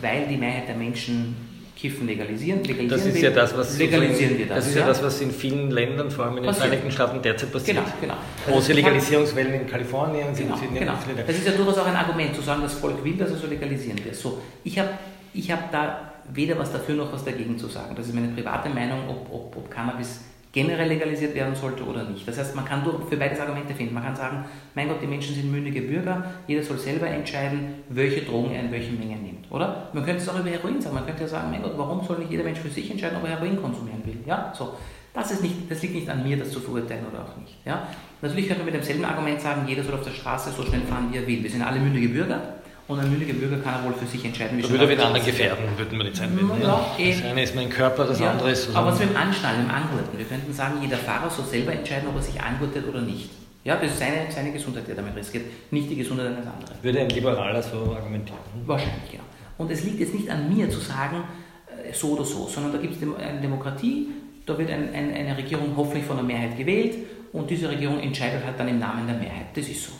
[0.00, 1.34] weil die Mehrheit der Menschen
[1.80, 2.62] Kiffen legalisieren.
[2.62, 4.56] legalisieren das ist ja das, was legalisieren wir das.
[4.56, 6.66] Das ist ja, ja, das, was in vielen Ländern, vor allem in den passiert.
[6.66, 7.78] Vereinigten Staaten, derzeit passiert.
[7.78, 8.14] Genau, genau.
[8.46, 10.94] Große Legalisierungswellen in Kalifornien sind, genau, sind genau.
[11.26, 13.46] Das ist ja durchaus auch ein Argument, zu sagen, das Volk will, dass es so
[13.46, 14.14] legalisieren wird.
[14.14, 14.90] So, ich habe
[15.32, 17.94] ich hab da weder was dafür noch was dagegen zu sagen.
[17.96, 20.20] Das ist meine private Meinung, ob, ob, ob Cannabis
[20.52, 22.26] generell legalisiert werden sollte oder nicht.
[22.26, 23.94] Das heißt, man kann für beides Argumente finden.
[23.94, 28.22] Man kann sagen, mein Gott, die Menschen sind mündige Bürger, jeder soll selber entscheiden, welche
[28.22, 29.88] Drogen er in welchen Mengen nimmt, oder?
[29.92, 30.96] Man könnte es auch über Heroin sagen.
[30.96, 33.24] Man könnte ja sagen, mein Gott, warum soll nicht jeder Mensch für sich entscheiden, ob
[33.24, 34.18] er Heroin konsumieren will?
[34.26, 34.74] Ja, so.
[35.12, 37.56] Das, ist nicht, das liegt nicht an mir, das zu verurteilen oder auch nicht.
[37.64, 37.88] Ja?
[38.22, 41.08] Natürlich könnte man mit demselben Argument sagen, jeder soll auf der Straße so schnell fahren,
[41.10, 41.42] wie er will.
[41.42, 42.59] Wir sind alle mündige Bürger
[42.90, 45.64] und ein mündiger Bürger kann er wohl für sich entscheiden, wie Würde den anderen gefährden,
[45.76, 46.60] würden wir jetzt einwenden.
[46.60, 47.10] Ja, ja.
[47.10, 48.74] Das eine ist mein Körper, das ja, andere ist so.
[48.74, 50.18] Aber was mit dem Anschnallen, dem Angurten.
[50.18, 53.30] Wir könnten sagen, jeder Fahrer soll selber entscheiden, ob er sich angurtet oder nicht.
[53.62, 56.74] Ja, das ist seine, seine Gesundheit, die er damit riskiert, nicht die Gesundheit eines anderen.
[56.82, 58.40] Würde ein Liberaler so argumentieren?
[58.66, 59.24] Wahrscheinlich, genau.
[59.58, 61.22] Und es liegt jetzt nicht an mir zu sagen,
[61.68, 64.08] äh, so oder so, sondern da gibt es eine Demokratie,
[64.46, 66.96] da wird ein, ein, eine Regierung hoffentlich von der Mehrheit gewählt
[67.32, 69.46] und diese Regierung entscheidet halt dann im Namen der Mehrheit.
[69.54, 69.92] Das ist so.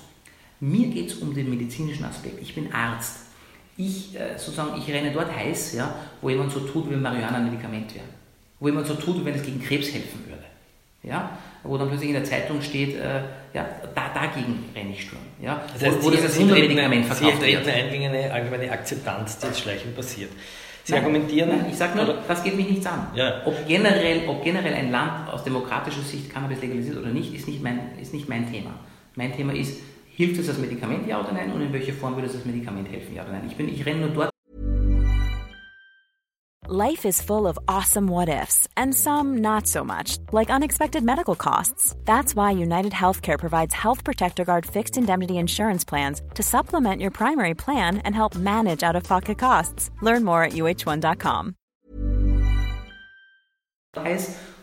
[0.61, 2.40] Mir geht es um den medizinischen Aspekt.
[2.40, 3.27] Ich bin Arzt.
[3.77, 7.38] Ich, äh, sozusagen, ich renne dort heiß, ja, wo jemand so tut, wie wenn Marihuana
[7.38, 8.05] ein Medikament wäre.
[8.59, 10.44] Wo jemand so tut, wie wenn es gegen Krebs helfen würde.
[11.03, 11.38] Ja?
[11.62, 13.23] Wo dann plötzlich in der Zeitung steht, äh,
[13.55, 15.23] ja, da, dagegen renne ich Sturm.
[15.40, 15.64] Ja?
[15.73, 17.64] Das heißt, wo, wo Sie, das Wundermedikament verkauft wird.
[17.64, 20.31] Sie treten eine allgemeine Akzeptanz, die jetzt schleichend passiert.
[20.85, 21.49] Sie nein, argumentieren.
[21.49, 22.23] Nein, ich sage nur, oder?
[22.27, 23.09] das geht mich nichts an.
[23.14, 23.42] Ja.
[23.46, 27.62] Ob, generell, ob generell ein Land aus demokratischer Sicht Cannabis legalisiert oder nicht, ist nicht
[27.62, 28.70] mein, ist nicht mein Thema.
[29.16, 29.81] Mein Thema ist,
[30.20, 31.50] Hilft es als Medikament, ja oder nein?
[31.50, 33.44] Und in welcher Form würde es als Medikament helfen, ja oder nein?
[33.48, 34.30] Ich, bin, ich renne nur dort.
[36.68, 41.35] Life is full of awesome what ifs, and some not so much, like unexpected medical
[41.35, 41.96] costs.
[42.04, 47.11] That's why United Healthcare provides Health Protector Guard fixed indemnity insurance plans to supplement your
[47.11, 49.90] primary plan and help manage out of pocket costs.
[50.02, 51.54] Learn more at uh1.com.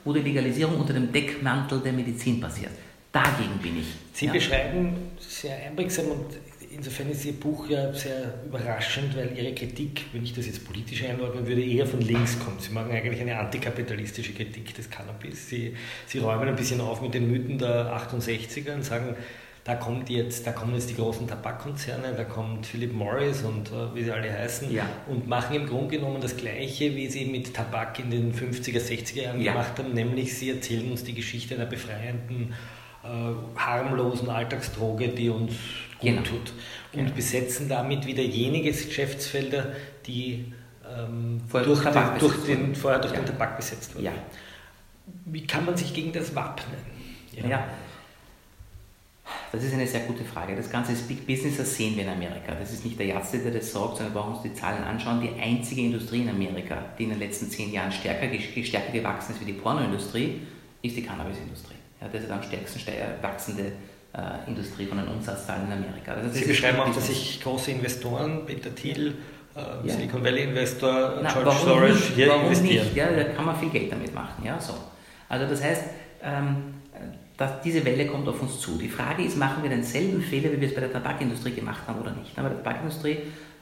[0.06, 2.87] wo die Legalisierung unter dem Deckmantel der Medizin passiert.
[3.24, 3.88] Dagegen bin ich.
[4.14, 4.34] Sie ja.
[4.34, 6.26] beschreiben sehr einprägsam und
[6.72, 11.04] insofern ist Ihr Buch ja sehr überraschend, weil Ihre Kritik, wenn ich das jetzt politisch
[11.04, 12.62] einordnen würde, eher von links kommt.
[12.62, 15.50] Sie machen eigentlich eine antikapitalistische Kritik des Cannabis.
[15.50, 15.76] Sie,
[16.06, 19.16] Sie räumen ein bisschen auf mit den Mythen der 68er und sagen,
[19.64, 23.94] da kommt jetzt, da kommen jetzt die großen Tabakkonzerne, da kommt Philip Morris und äh,
[23.96, 24.88] wie sie alle heißen Ja.
[25.08, 29.24] und machen im Grunde genommen das Gleiche, wie sie mit Tabak in den 50er, 60er
[29.24, 29.52] Jahren Ja.
[29.52, 32.54] gemacht haben, nämlich sie erzählen uns die Geschichte einer befreienden,
[33.56, 35.52] harmlosen Alltagsdroge, die uns
[36.00, 36.22] gut Genau.
[36.22, 36.54] tut
[36.94, 37.12] und Genau.
[37.16, 39.72] besetzen damit wieder jenige Geschäftsfelder,
[40.06, 40.54] die
[40.90, 42.76] ähm, Vorher durch, den, Tabak durch, besetzt den, wurden.
[42.76, 43.20] vorher durch Ja.
[43.20, 44.06] den Tabak besetzt wurden.
[44.06, 44.12] Ja.
[45.26, 46.78] Wie kann man sich gegen das wappnen?
[47.50, 47.66] Ja.
[49.52, 50.56] Das ist eine sehr gute Frage.
[50.56, 52.54] Das Ganze ist Big Business, das sehen wir in Amerika.
[52.60, 55.22] Das ist nicht der Ärzte, der das sagt, sondern wir brauchen uns die Zahlen anschauen.
[55.22, 58.28] Die einzige Industrie in Amerika, die in den letzten zehn Jahren stärker,
[58.64, 60.42] stärker gewachsen ist wie die Pornoindustrie,
[60.82, 61.76] ist die Cannabisindustrie.
[62.02, 63.72] Ja, das ist am stärksten ste- wachsende
[64.14, 66.14] äh, Industrie von den Umsatzzahlen in Amerika.
[66.14, 69.16] Also Sie beschreiben auch, dass sich große Investoren, Peter Thiel,
[69.56, 69.94] äh, Ja.
[69.94, 72.16] Silicon Valley Investor, Na, George Soros nicht?
[72.16, 72.86] hier warum investieren.
[72.86, 72.96] nicht?
[72.96, 74.44] Ja, da kann man viel Geld damit machen.
[74.46, 74.74] Ja, so.
[75.30, 75.84] Also das heißt,
[76.24, 76.74] ähm,
[77.38, 78.78] dass diese Welle kommt auf uns zu.
[78.78, 82.00] Die Frage ist, machen wir denselben Fehler, wie wir es bei der Tabakindustrie gemacht haben
[82.02, 82.36] oder nicht?
[82.36, 83.18] Bei der Tabakindustrie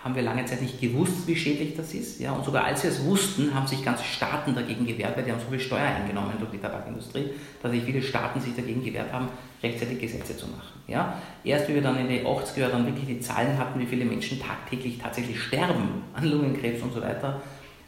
[0.06, 2.20] haben wir lange Zeit nicht gewusst, wie schädlich das ist.
[2.20, 5.32] Ja, und sogar als wir es wussten, haben sich ganze Staaten dagegen gewehrt, weil die
[5.32, 7.32] haben so viel Steuer eingenommen durch die Tabakindustrie,
[7.63, 9.30] dass sich viele Staaten sich dagegen gewehrt haben,
[9.63, 10.80] rechtzeitig Gesetze zu machen.
[10.86, 11.18] Ja?
[11.44, 14.06] Erst wie wir dann in den 80er Jahren dann wirklich die Zahlen hatten, wie viele
[14.06, 17.41] Menschen tagtäglich tatsächlich sterben an Lungenkrebs und so weiter,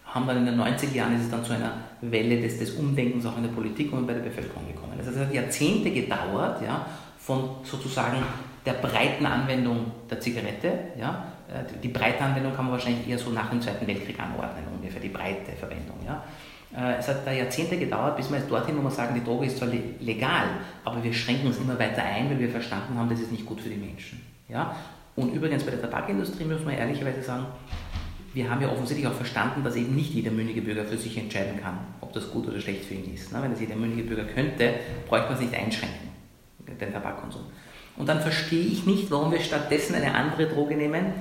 [0.08, 3.28] haben dann in den 90er Jahren ist es dann zu einer Welle des, des Umdenkens
[3.28, 4.94] auch in der Politik und bei der Bevölkerung gekommen.
[4.98, 6.84] Das hat Jahrzehnte gedauert, ja,
[7.20, 8.18] von sozusagen
[8.66, 11.26] der breiten Anwendung der Zigarette, ja,
[11.84, 15.10] die breite Anwendung kann man wahrscheinlich eher so nach dem Zweiten Weltkrieg anordnen, ungefähr die
[15.10, 16.24] breite Verwendung, ja.
[16.76, 19.46] Äh, Es hat da Jahrzehnte gedauert, bis wir jetzt dorthin, wo wir sagen, die Droge
[19.46, 20.48] ist zwar le- legal,
[20.84, 23.62] aber wir schränken uns immer weiter ein, weil wir verstanden haben, das ist nicht gut
[23.62, 24.22] für die Menschen.
[24.50, 24.76] Ja?
[25.16, 27.46] Und übrigens bei der Tabakindustrie muss man ehrlicherweise sagen,
[28.34, 31.60] wir haben ja offensichtlich auch verstanden, dass eben nicht jeder mündige Bürger für sich entscheiden
[31.64, 33.30] kann, ob das gut oder schlecht für ihn ist.
[33.32, 34.74] Na, Wenn das jeder mündige Bürger könnte,
[35.08, 36.10] bräuchte man es nicht einschränken,
[36.80, 37.44] den Tabakkonsum.
[37.96, 41.14] Und dann verstehe ich nicht, warum wir stattdessen eine andere Droge nehmen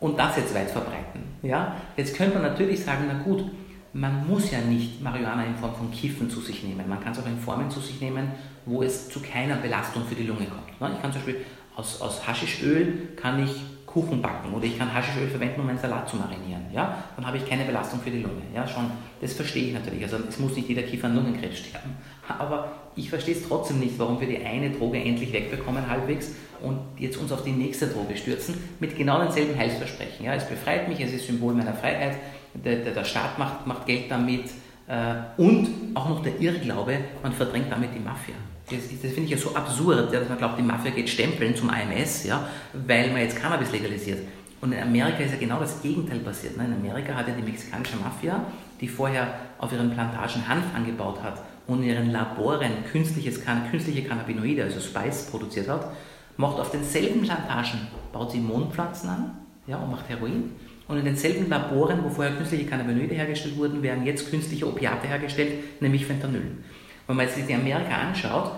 [0.00, 1.22] und das jetzt weit verbreiten.
[1.42, 1.76] Ja?
[1.96, 3.44] Jetzt könnte man natürlich sagen, na gut,
[3.92, 6.86] man muss ja nicht Marihuana in Form von Kiffen zu sich nehmen.
[6.88, 8.30] Man kann es auch in Formen zu sich nehmen,
[8.66, 10.68] wo es zu keiner Belastung für die Lunge kommt.
[10.94, 11.36] Ich kann zum Beispiel
[11.76, 16.06] aus, aus Haschischöl kann ich Kuchen backen oder ich kann Haschischöl verwenden, um einen Salat
[16.06, 16.66] zu marinieren.
[16.70, 17.02] Ja?
[17.16, 18.42] Dann habe ich keine Belastung für die Lunge.
[18.54, 18.68] Ja?
[18.68, 18.90] Schon,
[19.22, 20.02] das verstehe ich natürlich.
[20.02, 21.96] Also es muss nicht jeder Kiefer an Lungenkrebs sterben.
[22.28, 26.32] Aber ich verstehe es trotzdem nicht, warum wir die eine Droge endlich wegbekommen halbwegs
[26.62, 30.26] und jetzt uns auf die nächste Droge stürzen mit genau denselben Heilsversprechen.
[30.26, 30.34] Ja?
[30.34, 32.16] Es befreit mich, es ist Symbol meiner Freiheit,
[32.54, 34.44] der, der, der Staat macht, macht Geld damit
[34.88, 38.34] äh, und auch noch der Irrglaube, man verdrängt damit die Mafia.
[38.68, 41.54] Das, das finde ich ja so absurd, ja, dass man glaubt, die Mafia geht stempeln
[41.54, 44.20] zum AMS, ja, weil man jetzt Cannabis legalisiert.
[44.60, 46.56] Und in Amerika ist ja genau das Gegenteil passiert.
[46.56, 46.64] Ne?
[46.64, 48.44] In Amerika hat ja die mexikanische Mafia,
[48.80, 53.40] die vorher auf ihren Plantagen Hanf angebaut hat und in ihren Laboren künstliches,
[53.70, 55.92] künstliche Cannabinoide, also Spice, produziert hat,
[56.36, 57.80] macht auf denselben Plantagen,
[58.12, 59.30] baut sie Mondpflanzen an
[59.66, 60.52] ja, und macht Heroin.
[60.88, 65.80] Und in denselben Laboren, wo vorher künstliche Cannabinoide hergestellt wurden, werden jetzt künstliche Opiate hergestellt,
[65.80, 66.58] nämlich Fentanyl.
[67.06, 68.52] Wenn man sich die Amerika anschaut,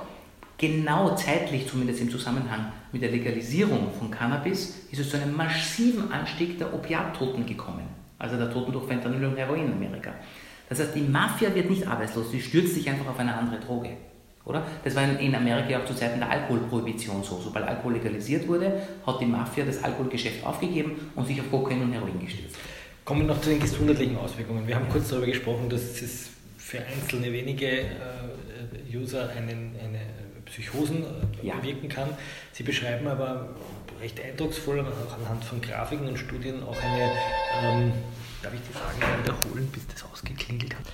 [0.59, 6.13] genau zeitlich zumindest im Zusammenhang mit der Legalisierung von Cannabis, ist es zu einem massiven
[6.13, 7.85] Anstieg der Opiattoten gekommen.
[8.19, 10.13] Also der Toten durch Fentanyl und Heroin in Amerika.
[10.69, 13.91] Das heißt, die Mafia wird nicht arbeitslos, sie stürzt sich einfach auf eine andere Droge.
[14.49, 14.63] Oder?
[14.83, 17.39] Das war in- Amerika auch zu Zeiten der Alkoholprohibition so.
[17.39, 21.93] Sobald Alkohol legalisiert wurde, hat die Mafia das Alkoholgeschäft aufgegeben und sich auf Kokain und
[21.93, 22.57] Heroin gestürzt.
[23.05, 24.67] Kommen wir noch zu den gesundheitlichen Auswirkungen.
[24.67, 27.87] Wir haben kurz darüber gesprochen, dass es für einzelne wenige äh,
[28.95, 30.01] User einen, eine
[30.47, 31.05] Psychosen
[31.43, 31.55] äh, Ja.
[31.57, 32.09] bewirken kann.
[32.53, 33.51] Sie beschreiben aber
[34.01, 37.11] recht eindrucksvoll, auch anhand von Grafiken und Studien, auch eine,
[37.63, 37.93] ähm,
[38.43, 40.85] darf ich die Frage mal wiederholen, bis das ausgeklingelt hat?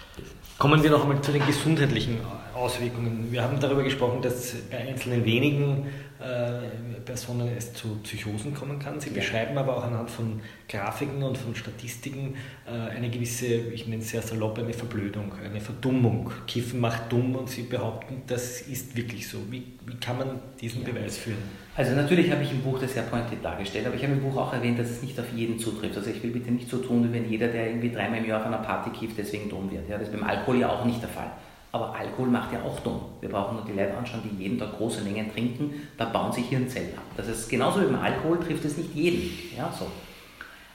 [0.57, 2.21] Kommen wir noch einmal zu den gesundheitlichen
[2.55, 3.27] Auswirkungen.
[3.33, 5.89] Wir haben darüber gesprochen, dass bei einzelnen wenigen
[6.25, 8.99] äh, Personen es zu Psychosen kommen kann.
[8.99, 9.17] Sie Ja.
[9.17, 12.35] beschreiben aber auch anhand von Grafiken und von Statistiken
[12.67, 16.31] äh, eine gewisse, ich nenne es sehr salopp, eine Verblödung, eine Verdummung.
[16.47, 19.39] Kiffen macht dumm und Sie behaupten, das ist wirklich so.
[19.51, 21.39] Wie, wie kann man diesen Beweis führen?
[21.77, 24.37] Also natürlich habe ich im Buch das sehr pointiert dargestellt, aber ich habe im Buch
[24.37, 25.97] auch erwähnt, dass es nicht auf jeden zutrifft.
[25.97, 28.41] Also ich will bitte nicht so tun, wie wenn jeder, der irgendwie dreimal im Jahr
[28.41, 29.89] auf einer Party kifft, deswegen dumm wird.
[29.89, 31.31] Ja, das ist beim Alkohol ja auch nicht der Fall.
[31.75, 33.01] Aber Alkohol macht ja auch dumm.
[33.21, 36.47] Wir brauchen nur die Leute anschauen, die jeden Tag große Mengen trinken, da bauen sich
[36.49, 37.03] Hirnzellen ab.
[37.17, 39.29] Das ist genauso wie beim Alkohol trifft es nicht jeden.
[39.57, 39.89] Ja, so.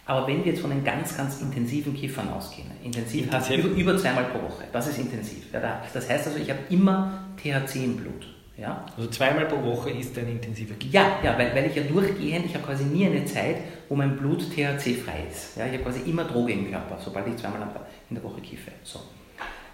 [0.06, 3.72] Aber wenn wir jetzt von den ganz, ganz intensiven Kiffern ausgehen, intensiv heißt Intensiv.
[3.78, 5.54] über, über zweimal pro Woche, das ist intensiv.
[5.54, 8.28] Ja, da- das heißt also, ich habe immer THC im Blut.
[8.58, 8.84] Ja?
[8.98, 10.92] Also zweimal pro Woche ist ein intensiver Kiff.
[10.92, 13.56] Ja, ja weil, weil ich ja durchgehend, ich habe quasi nie eine Zeit,
[13.88, 15.56] wo mein Blut THC-frei ist.
[15.56, 17.62] Ja, ich habe quasi immer Droge im Körper, sobald ich zweimal
[18.10, 18.72] in der Woche kiffe.
[18.84, 19.00] So.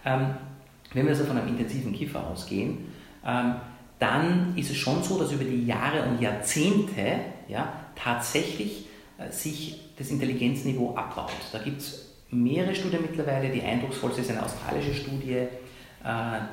[0.05, 0.27] Ähm,
[0.95, 2.77] wenn wir also von einem intensiven Kiffer ausgehen,
[3.25, 3.55] ähm,
[3.99, 9.81] dann ist es schon so, dass über die Jahre und Jahrzehnte ja, tatsächlich äh, sich
[9.97, 11.31] das Intelligenzniveau abbaut.
[11.51, 13.49] Da gibt es mehrere Studien mittlerweile.
[13.49, 15.47] Die eindrucksvollste ist eine australische Studie, äh,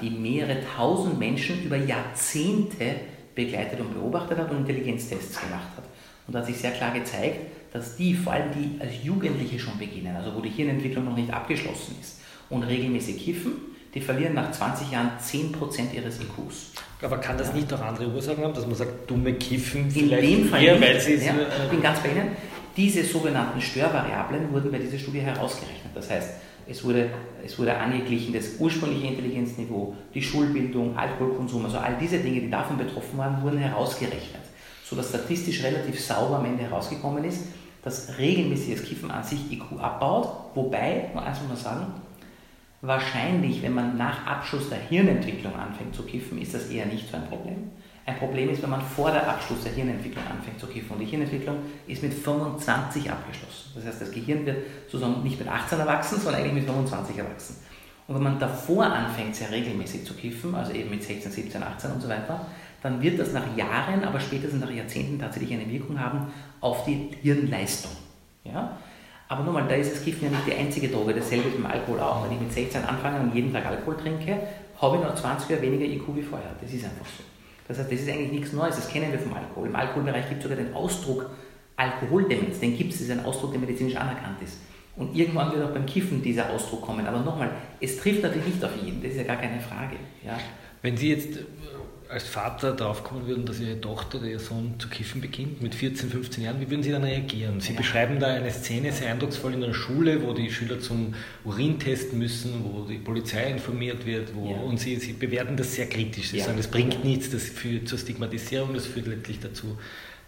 [0.01, 2.97] die mehrere tausend Menschen über Jahrzehnte
[3.35, 5.85] begleitet und beobachtet hat und Intelligenztests gemacht hat.
[6.27, 7.39] Und da hat sich sehr klar gezeigt,
[7.73, 11.33] dass die, vor allem die als Jugendliche schon beginnen, also wo die Hirnentwicklung noch nicht
[11.33, 16.73] abgeschlossen ist und regelmäßig kiffen, die verlieren nach 20 Jahren 10% ihres IQs.
[17.03, 20.23] Aber kann das nicht auch andere Ursachen haben, dass man sagt, dumme Kiffen In vielleicht
[20.23, 22.29] dem Fall eher, nicht, weil sie ja, äh, ich bin ganz bei Ihnen.
[22.77, 25.91] Diese sogenannten Störvariablen wurden bei dieser Studie herausgerechnet.
[25.95, 26.31] Das heißt,
[26.67, 27.11] es wurde,
[27.45, 32.79] es wurde angeglichen das ursprüngliche Intelligenzniveau, die Schulbildung, Alkoholkonsum, also all diese Dinge, die davon
[32.79, 34.43] betroffen waren, wurden herausgerechnet,
[34.85, 37.41] sodass statistisch relativ sauber am Ende herausgekommen ist,
[37.83, 41.87] dass regelmäßiges Kiffen an sich IQ abbaut, wobei, nur eins muss man sagen,
[42.83, 47.17] wahrscheinlich, wenn man nach Abschluss der Hirnentwicklung anfängt zu kiffen, ist das eher nicht so
[47.17, 47.71] ein Problem.
[48.05, 50.91] Ein Problem ist, wenn man vor der Abschluss der Hirnentwicklung anfängt zu kiffen.
[50.91, 53.71] Und die Hirnentwicklung ist mit 25 abgeschlossen.
[53.77, 57.57] Das heißt, das Gehirn wird sozusagen nicht mit 18 erwachsen, sondern eigentlich mit 25 erwachsen.
[58.09, 61.93] Und wenn man davor anfängt, sehr regelmäßig zu kiffen, also eben mit 16, 17, 18
[61.93, 62.47] und so weiter,
[62.83, 67.11] dann wird das nach Jahren, aber spätestens nach Jahrzehnten tatsächlich eine Wirkung haben auf die
[67.23, 67.93] Hirnleistung.
[68.43, 68.77] Ja?
[69.33, 71.67] Aber nur mal, da ist das Kiffen ja nicht die einzige Droge, dasselbe ist mit
[71.67, 72.23] Alkohol auch.
[72.23, 74.39] Wenn ich mit 16 anfange und jeden Tag Alkohol trinke,
[74.79, 76.51] habe ich noch 20 Jahre weniger IQ wie vorher.
[76.61, 77.25] Das ist einfach so.
[77.67, 79.69] Das heißt, das ist eigentlich nichts Neues, das kennen wir vom Alkohol.
[79.69, 81.31] Im Alkoholbereich gibt es sogar den Ausdruck
[81.77, 84.59] Alkoholdemenz, den gibt es, das ist ein Ausdruck, der medizinisch anerkannt ist.
[84.97, 87.07] Und irgendwann wird auch beim Kiffen dieser Ausdruck kommen.
[87.07, 89.97] Aber nochmal, es trifft natürlich nicht auf jeden, das ist ja gar keine Frage.
[90.23, 90.37] Ja.
[90.83, 91.39] Wenn Sie jetzt
[92.13, 95.75] als Vater drauf kommen würden, dass Ihre Tochter oder Ihr Sohn zu kiffen beginnt mit
[95.75, 97.61] 14, 15 Jahren, wie würden Sie dann reagieren?
[97.61, 97.79] Sie ja.
[97.79, 102.19] beschreiben da eine Szene sehr eindrucksvoll in einer Schule, wo die Schüler zum Urin testen
[102.19, 104.57] müssen, wo die Polizei informiert wird, wo, ja.
[104.59, 106.31] und Sie, Sie bewerten das sehr kritisch.
[106.31, 106.45] Sie ja.
[106.45, 109.79] sagen, das bringt nichts, das führt zur Stigmatisierung, das führt letztlich dazu,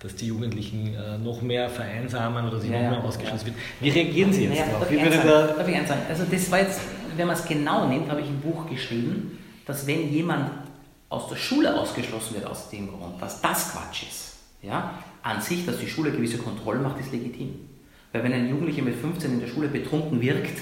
[0.01, 3.59] dass die Jugendlichen äh, noch mehr vereinsamen oder sich noch mehr ausgeschlossen werden.
[3.81, 4.91] Wie reagieren Sie jetzt darauf?
[4.91, 6.03] Wie würde da darf ich eins sagen?
[6.09, 6.81] Also das war jetzt,
[7.17, 10.51] wenn man es genau nimmt, habe ich ein Buch geschrieben, dass wenn jemand
[11.09, 14.37] aus der Schule ausgeschlossen wird aus dem Grund, dass das Quatsch ist.
[14.63, 14.99] Ja?
[15.23, 17.69] An sich, dass die Schule gewisse Kontrollen macht, ist legitim.
[18.13, 20.59] Weil wenn ein Jugendlicher mit 15 in der Schule betrunken wirkt,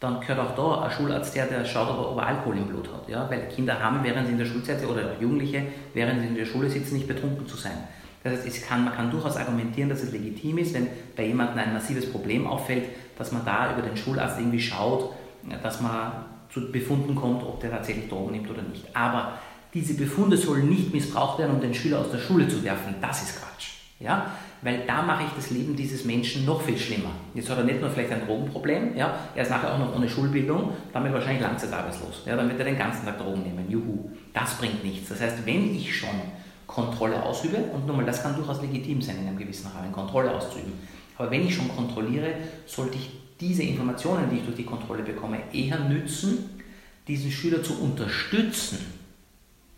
[0.00, 3.08] dann gehört auch da ein Schularzt her, der schaut, ob er Alkohol im Blut hat.
[3.08, 3.28] Ja?
[3.30, 5.62] Weil Kinder haben, während sie in der Schulzeit oder auch Jugendliche,
[5.94, 7.76] während sie in der Schule sitzen, nicht betrunken zu sein.
[8.22, 11.72] Das heißt, kann, man kann durchaus argumentieren, dass es legitim ist, wenn bei jemandem ein
[11.72, 12.84] massives Problem auffällt,
[13.16, 15.14] dass man da über den Schularzt irgendwie schaut,
[15.62, 16.12] dass man
[16.50, 18.84] zu Befunden kommt, ob der tatsächlich Drogen nimmt oder nicht.
[18.94, 19.38] Aber
[19.74, 22.94] diese Befunde sollen nicht missbraucht werden, um den Schüler aus der Schule zu werfen.
[23.00, 23.70] Das ist Quatsch.
[24.00, 24.32] Ja?
[24.62, 27.10] Weil da mache ich das Leben dieses Menschen noch viel schlimmer.
[27.34, 29.18] Jetzt hat er nicht nur vielleicht ein Drogenproblem, ja?
[29.34, 32.22] er ist nachher auch noch ohne Schulbildung, damit wahrscheinlich langzeitarbeitslos.
[32.26, 32.36] Ja?
[32.36, 33.70] Dann wird er den ganzen Tag Drogen nehmen.
[33.70, 34.10] Juhu.
[34.32, 35.08] Das bringt nichts.
[35.08, 36.20] Das heißt, wenn ich schon
[36.66, 40.32] Kontrolle ausübe, und nun mal, das kann durchaus legitim sein, in einem gewissen Rahmen Kontrolle
[40.32, 40.72] auszuüben,
[41.16, 42.34] aber wenn ich schon kontrolliere,
[42.66, 46.60] sollte ich diese Informationen, die ich durch die Kontrolle bekomme, eher nützen,
[47.06, 48.78] diesen Schüler zu unterstützen,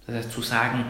[0.08, 0.84] das heißt zu sagen,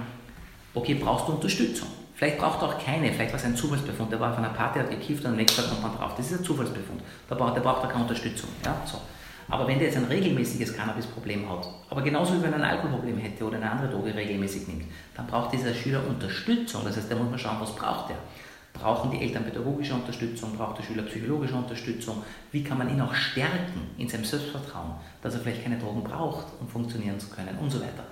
[0.74, 1.88] okay, brauchst du Unterstützung?
[2.14, 4.78] Vielleicht braucht er auch keine, vielleicht war es ein Zufallsbefund, der war auf einer Party,
[4.78, 6.14] hat gekifft und am nächsten Tag kommt man drauf.
[6.16, 8.48] Das ist ein Zufallsbefund, da braucht, der braucht er keine Unterstützung.
[8.64, 8.80] Ja?
[8.84, 9.00] So.
[9.50, 13.18] Aber wenn der jetzt ein regelmäßiges Cannabis-Problem hat, aber genauso wie wenn er ein Alkoholproblem
[13.18, 14.84] hätte oder eine andere Droge regelmäßig nimmt,
[15.16, 16.82] dann braucht dieser Schüler Unterstützung.
[16.84, 18.18] Das heißt, da muss man schauen, was braucht er.
[18.74, 20.56] Brauchen die Eltern pädagogische Unterstützung?
[20.56, 22.22] Braucht der Schüler psychologische Unterstützung?
[22.52, 26.46] Wie kann man ihn auch stärken in seinem Selbstvertrauen, dass er vielleicht keine Drogen braucht,
[26.60, 28.04] um funktionieren zu können und so weiter.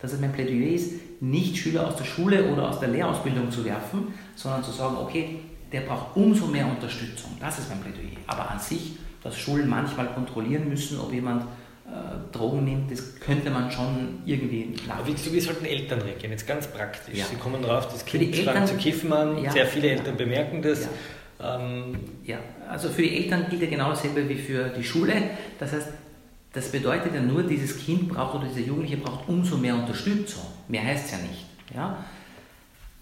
[0.00, 3.64] Das heißt, mein Plädoyer ist, nicht Schüler aus der Schule oder aus der Lehrausbildung zu
[3.64, 5.40] werfen, sondern zu sagen, okay,
[5.72, 7.32] der braucht umso mehr Unterstützung.
[7.38, 8.16] Das ist mein Plädoyer.
[8.26, 11.44] Aber an sich, dass Schulen manchmal kontrollieren müssen, ob jemand
[11.86, 15.32] äh, Drogen nimmt, das könnte man schon irgendwie nachvollziehen.
[15.32, 16.32] Wie, wie sollten Eltern reagieren?
[16.32, 17.18] Jetzt ganz praktisch.
[17.18, 17.26] Ja.
[17.26, 20.62] Sie kommen drauf, das Kind fängt zu kiffen an, ja, sehr viele Eltern ja, bemerken
[20.62, 20.88] das.
[21.42, 25.14] Ähm, ja, also für die Eltern gilt ja genau dasselbe wie für die Schule.
[25.58, 25.88] Das heißt,
[26.52, 30.44] das bedeutet ja nur, dieses Kind braucht oder dieser Jugendliche braucht umso mehr Unterstützung.
[30.68, 31.46] Mehr heißt es ja nicht.
[31.74, 32.04] Ja?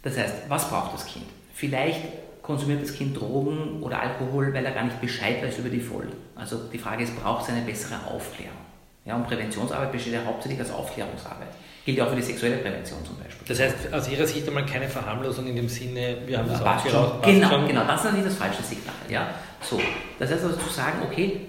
[0.03, 1.25] Das heißt, was braucht das Kind?
[1.55, 2.01] Vielleicht
[2.43, 6.13] konsumiert das Kind Drogen oder Alkohol, weil er gar nicht Bescheid weiß über die Folgen.
[6.35, 8.57] Also die Frage ist, braucht es eine bessere Aufklärung?
[9.05, 11.49] Ja, und Präventionsarbeit besteht ja hauptsächlich als Aufklärungsarbeit.
[11.85, 13.47] Gilt ja auch für die sexuelle Prävention zum Beispiel.
[13.49, 17.23] Das heißt, aus Ihrer Sicht einmal keine Verharmlosung in dem Sinne, wir haben das auch
[17.23, 18.95] Genau, genau, das ist natürlich das falsche Signal.
[19.09, 19.29] Ja?
[19.63, 19.81] So,
[20.19, 21.41] das heißt also zu sagen, okay,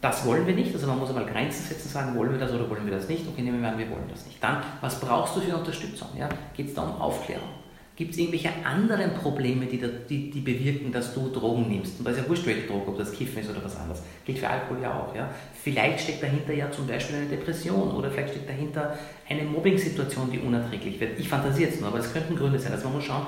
[0.00, 2.70] das wollen wir nicht, also man muss einmal Grenzen setzen, sagen, wollen wir das oder
[2.70, 3.26] wollen wir das nicht?
[3.26, 4.42] Okay, nehmen wir an, wir wollen das nicht.
[4.42, 6.08] Dann, was brauchst du für Unterstützung?
[6.16, 6.28] Ja?
[6.56, 7.48] Geht es da um Aufklärung?
[7.96, 11.98] Gibt es irgendwelche anderen Probleme, die, da, die, die, bewirken, dass du Drogen nimmst?
[11.98, 14.00] Und da ist ja wurscht, welche Droge, ob das Kiffen ist oder was anderes.
[14.24, 15.12] Gilt für Alkohol ja auch.
[15.16, 15.28] Ja?
[15.52, 18.96] Vielleicht steckt dahinter ja zum Beispiel eine Depression oder vielleicht steckt dahinter
[19.28, 21.18] eine Mobbing-Situation, die unerträglich wird.
[21.18, 22.70] Ich fantasiere jetzt nur, aber es könnten Gründe sein.
[22.70, 23.26] Also man muss schauen,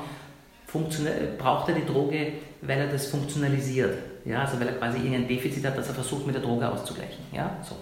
[1.38, 3.98] braucht er die Droge, weil er das funktionalisiert.
[4.24, 4.42] Ja?
[4.42, 7.24] Also weil er quasi irgendein Defizit hat, das er versucht mit der Droge auszugleichen.
[7.33, 7.56] Ja?
[7.62, 7.76] So.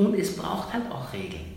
[0.00, 1.56] Und es braucht halt auch Regeln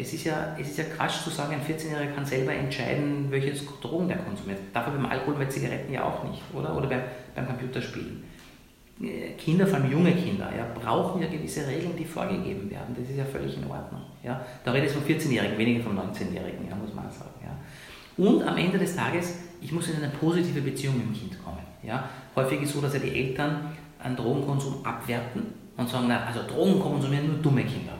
[0.00, 3.52] es ist, ja, es ist ja Quatsch zu sagen, ein 14-Jähriger kann selber entscheiden, welche
[3.80, 4.58] Drogen der konsumiert.
[4.72, 6.76] Darf er beim Alkohol, bei Zigaretten ja auch nicht, oder?
[6.76, 7.00] Oder beim,
[7.34, 8.22] beim Computerspielen.
[9.02, 12.94] Äh, Kinder, vor allem junge Kinder, ja, brauchen ja gewisse Regeln, die vorgegeben werden.
[12.96, 14.02] Das ist ja völlig in Ordnung.
[14.22, 14.40] Ja.
[14.64, 17.34] Da rede ich von 14-Jährigen, weniger von 19-Jährigen, ja, muss man sagen.
[17.42, 17.50] Ja.
[18.18, 21.62] Und am Ende des Tages, ich muss in eine positive Beziehung mit dem Kind kommen.
[21.82, 22.08] Ja.
[22.36, 23.70] Häufig ist es so, dass ja die Eltern
[24.02, 25.42] einen Drogenkonsum abwerten
[25.76, 27.94] und sagen, na, also Drogen konsumieren nur dumme Kinder.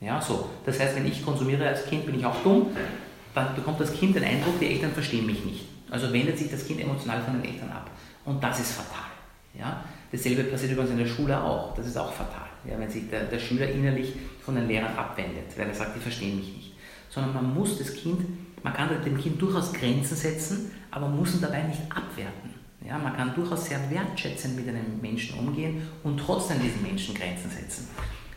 [0.00, 0.48] Ja, so.
[0.64, 2.68] Das heißt, wenn ich konsumiere als Kind, bin ich auch dumm,
[3.34, 5.64] dann bekommt das Kind den Eindruck, die Eltern verstehen mich nicht.
[5.90, 7.90] Also wendet sich das Kind emotional von den Eltern ab.
[8.24, 9.10] Und das ist fatal.
[9.58, 9.84] Ja?
[10.12, 11.74] Dasselbe passiert übrigens in der Schule auch.
[11.74, 12.48] Das ist auch fatal.
[12.68, 12.78] Ja?
[12.78, 16.36] Wenn sich der, der Schüler innerlich von den Lehrern abwendet, weil er sagt, die verstehen
[16.36, 16.72] mich nicht.
[17.10, 18.20] Sondern man muss das Kind,
[18.64, 22.50] man kann dem Kind durchaus Grenzen setzen, aber muss ihn dabei nicht abwerten.
[22.86, 27.50] Ja, man kann durchaus sehr wertschätzend mit einem Menschen umgehen und trotzdem diesen Menschen Grenzen
[27.50, 27.88] setzen.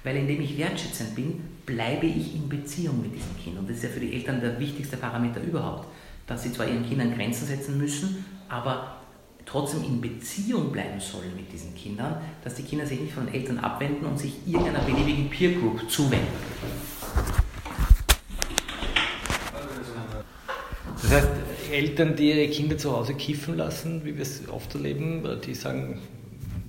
[0.04, 3.58] Weil indem ich wertschätzend bin, bleibe ich in Beziehung mit diesem Kind.
[3.58, 5.88] Und das ist ja für die Eltern der wichtigste Parameter überhaupt,
[6.28, 8.98] dass sie zwar ihren Kindern Grenzen setzen müssen, aber
[9.46, 13.36] trotzdem in Beziehung bleiben sollen mit diesen Kindern, dass die Kinder sich nicht von den
[13.36, 16.28] Eltern abwenden und sich irgendeiner beliebigen Peer Group zuwenden.
[21.10, 21.30] Das heißt,
[21.72, 26.02] Eltern, die ihre Kinder zu Hause kiffen lassen, wie wir es oft erleben, die sagen,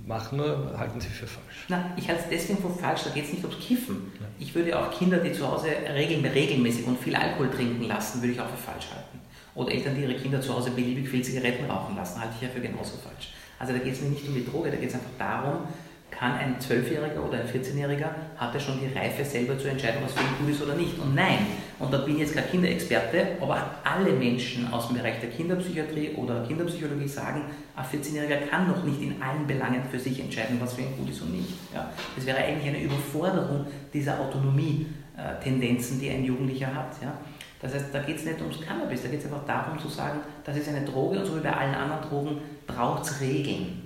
[0.09, 1.65] Mach nur, halten Sie für falsch.
[1.67, 4.11] Na, ich halte es deswegen für falsch, da geht es nicht ums Kiffen.
[4.19, 4.25] Ja.
[4.39, 8.41] Ich würde auch Kinder, die zu Hause regelmäßig und viel Alkohol trinken lassen, würde ich
[8.41, 9.19] auch für falsch halten.
[9.53, 12.49] Oder Eltern, die ihre Kinder zu Hause beliebig viel Zigaretten rauchen lassen, halte ich ja
[12.49, 13.33] für genauso falsch.
[13.59, 15.67] Also da geht es mir nicht um die Droge, da geht es einfach darum,
[16.09, 20.13] kann ein Zwölfjähriger oder ein 14-Jähriger, hat er schon die Reife selber zu entscheiden, was
[20.13, 20.97] für ihn gut ist oder nicht.
[20.97, 21.45] Und nein,
[21.79, 26.11] und da bin ich jetzt kein Kinderexperte, aber alle Menschen aus dem Bereich der Kinderpsychiatrie
[26.15, 27.43] oder Kinderpsychologie sagen,
[27.75, 31.09] ein 14-Jähriger kann noch nicht in allen Belangen für sich entscheiden, was für ihn gut
[31.09, 31.53] ist und nicht.
[31.73, 37.01] Ja, das wäre eigentlich eine Überforderung dieser Autonomie-Tendenzen, die ein Jugendlicher hat.
[37.01, 37.13] Ja.
[37.61, 40.19] Das heißt, da geht es nicht ums Cannabis, da geht es einfach darum zu sagen,
[40.43, 43.81] das ist eine Droge und so wie bei allen anderen Drogen braucht es Regeln.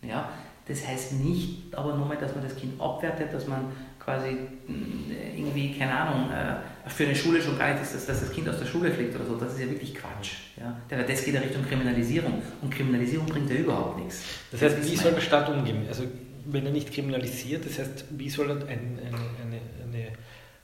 [0.00, 0.28] Ja?
[0.66, 3.66] Das heißt nicht aber nur mal, dass man das Kind abwertet, dass man
[3.98, 6.54] quasi äh, irgendwie, keine Ahnung, äh,
[6.86, 9.14] für eine Schule schon gar nicht ist, dass, dass das Kind aus der Schule fliegt
[9.14, 9.36] oder so.
[9.36, 10.32] Das ist ja wirklich Quatsch.
[10.58, 10.76] Ja?
[10.88, 12.42] Das geht ja Richtung Kriminalisierung.
[12.60, 14.22] Und Kriminalisierung bringt ja überhaupt nichts.
[14.50, 15.84] Das heißt, wie soll der Staat umgehen?
[15.88, 16.04] Also,
[16.44, 19.60] wenn er nicht kriminalisiert, das heißt, wie soll er ein, ein, eine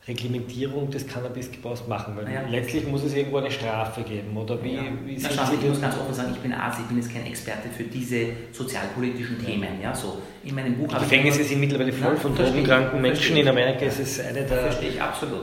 [0.09, 2.16] Reglementierung des Cannabisgebrauchs machen?
[2.16, 2.42] Weil ja.
[2.49, 4.83] letztlich muss es irgendwo eine Strafe geben, oder wie, ja.
[5.05, 7.27] wie Na, schau, Ich muss ganz offen sagen, ich bin Arzt, ich bin jetzt kein
[7.27, 9.81] Experte für diese sozialpolitischen Themen.
[9.83, 10.18] Ja, so.
[10.44, 13.37] In meinem Buch Die Gefängnisse sind mittlerweile voll von drogenkranken Menschen.
[13.37, 14.71] In Amerika ist es eine der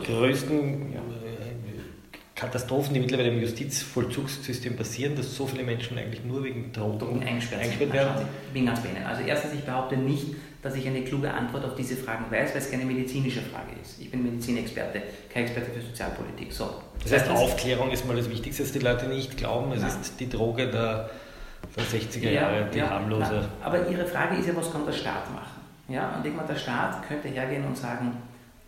[0.06, 1.02] größten ja.
[2.36, 7.62] Katastrophen, die mittlerweile im Justizvollzugssystem passieren, dass so viele Menschen eigentlich nur wegen Drogen eingesperrt,
[7.62, 8.26] eingesperrt werden.
[8.48, 9.06] Ich bin ganz bei Ihnen.
[9.06, 12.58] Also erstens, ich behaupte nicht, dass ich eine kluge Antwort auf diese Fragen weiß, weil
[12.58, 14.02] es keine medizinische Frage ist.
[14.02, 15.00] Ich bin Medizinexperte,
[15.32, 16.52] kein Experte für Sozialpolitik.
[16.52, 16.82] So.
[17.04, 19.92] Das heißt, Aufklärung ist mal das Wichtigste, dass die Leute nicht glauben, es Nein.
[20.02, 21.12] ist die Droge der,
[21.78, 23.48] der 60er Jahre, ja, die ja, harmlose.
[23.62, 25.62] Na, aber Ihre Frage ist ja, was kann der Staat machen?
[25.88, 28.18] Ja, und irgendwann der Staat könnte hergehen und sagen,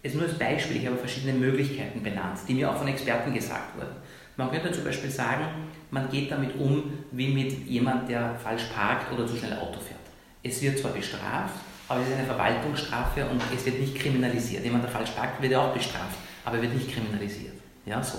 [0.04, 3.34] es ist nur als Beispiel, ich habe verschiedene Möglichkeiten benannt, die mir auch von Experten
[3.34, 3.96] gesagt wurden.
[4.36, 5.46] Man könnte zum Beispiel sagen,
[5.90, 9.98] man geht damit um wie mit jemand, der falsch parkt oder zu schnell Auto fährt.
[10.44, 11.56] Es wird zwar bestraft,
[11.88, 14.64] aber es ist eine Verwaltungsstrafe und es wird nicht kriminalisiert.
[14.64, 17.54] Jemand, der falsch parkt, wird ja auch bestraft, aber wird nicht kriminalisiert.
[17.86, 18.18] Ja, so.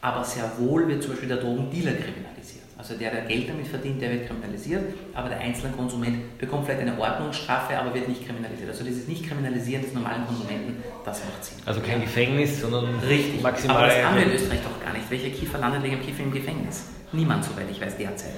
[0.00, 2.64] Aber sehr wohl wird zum Beispiel der Drogendealer kriminalisiert.
[2.78, 6.82] Also der, der Geld damit verdient, der wird kriminalisiert, aber der einzelne Konsument bekommt vielleicht
[6.82, 8.70] eine Ordnungsstrafe, aber wird nicht kriminalisiert.
[8.70, 11.58] Also dieses Nicht-Kriminalisieren des normalen Konsumenten, das macht Sinn.
[11.66, 13.42] Also kein Gefängnis, sondern Richtig.
[13.42, 13.78] maximal.
[13.78, 15.10] Aber das haben wir in Österreich doch gar nicht.
[15.10, 16.84] Welcher Kiefer landet wegen Kiefer im Gefängnis?
[17.10, 18.34] Niemand, soweit ich weiß, derzeit.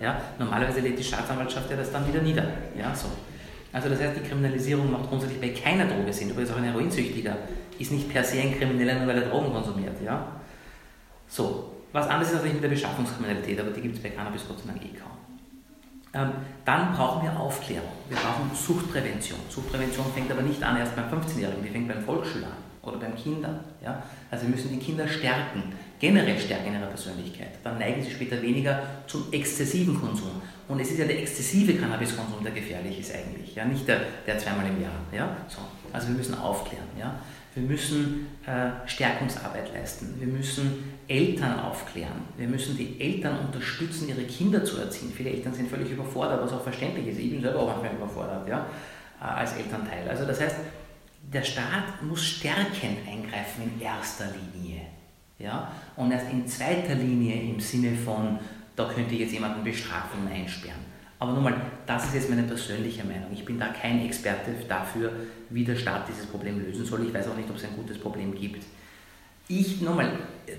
[0.00, 0.20] Ja?
[0.40, 2.48] Normalerweise lädt die Staatsanwaltschaft ja das dann wieder nieder.
[2.76, 3.06] Ja, so.
[3.74, 6.30] Also das heißt, die Kriminalisierung macht grundsätzlich bei keiner Droge Sinn.
[6.30, 7.36] Übrigens auch ein Heroinsüchtiger
[7.76, 10.00] ist nicht per se ein Krimineller, nur weil er Drogen konsumiert.
[10.02, 10.28] Ja?
[11.26, 14.60] So, was anderes ist natürlich mit der Beschaffungskriminalität, aber die gibt es bei Cannabis Gott
[14.60, 15.10] sei Dank eh kaum.
[16.14, 16.30] Ähm,
[16.64, 17.90] dann brauchen wir Aufklärung.
[18.08, 19.40] Wir brauchen Suchtprävention.
[19.48, 23.16] Suchtprävention fängt aber nicht an erst beim 15-Jährigen, die fängt beim Volksschüler an oder beim
[23.16, 23.58] Kinder.
[23.82, 24.00] Ja?
[24.30, 25.72] Also wir müssen die Kinder stärken,
[26.04, 30.42] generell stärken in ihrer Persönlichkeit, dann neigen sie später weniger zum exzessiven Konsum.
[30.68, 34.38] Und es ist ja der exzessive Cannabiskonsum, der gefährlich ist eigentlich, ja, nicht der, der
[34.38, 35.00] zweimal im Jahr.
[35.12, 35.34] Ja?
[35.48, 35.60] So.
[35.94, 36.88] Also wir müssen aufklären.
[36.98, 37.18] Ja?
[37.54, 40.14] Wir müssen äh, Stärkungsarbeit leisten.
[40.18, 42.24] Wir müssen Eltern aufklären.
[42.36, 45.10] Wir müssen die Eltern unterstützen, ihre Kinder zu erziehen.
[45.14, 47.18] Viele Eltern sind völlig überfordert, was auch verständlich ist.
[47.18, 48.66] Ich bin selber auch manchmal überfordert ja?
[49.22, 50.06] Äh, als Elternteil.
[50.06, 50.56] Also das heißt,
[51.32, 54.82] der Staat muss stärkend eingreifen in erster Linie.
[55.38, 55.70] Ja?
[55.96, 58.38] Und erst in zweiter Linie im Sinne von,
[58.76, 60.94] da könnte ich jetzt jemanden bestrafen und einsperren.
[61.18, 61.54] Aber nochmal,
[61.86, 63.28] das ist jetzt meine persönliche Meinung.
[63.32, 65.12] Ich bin da kein Experte dafür,
[65.50, 67.06] wie der Staat dieses Problem lösen soll.
[67.06, 68.64] Ich weiß auch nicht, ob es ein gutes Problem gibt.
[69.48, 70.10] Ich, nochmal,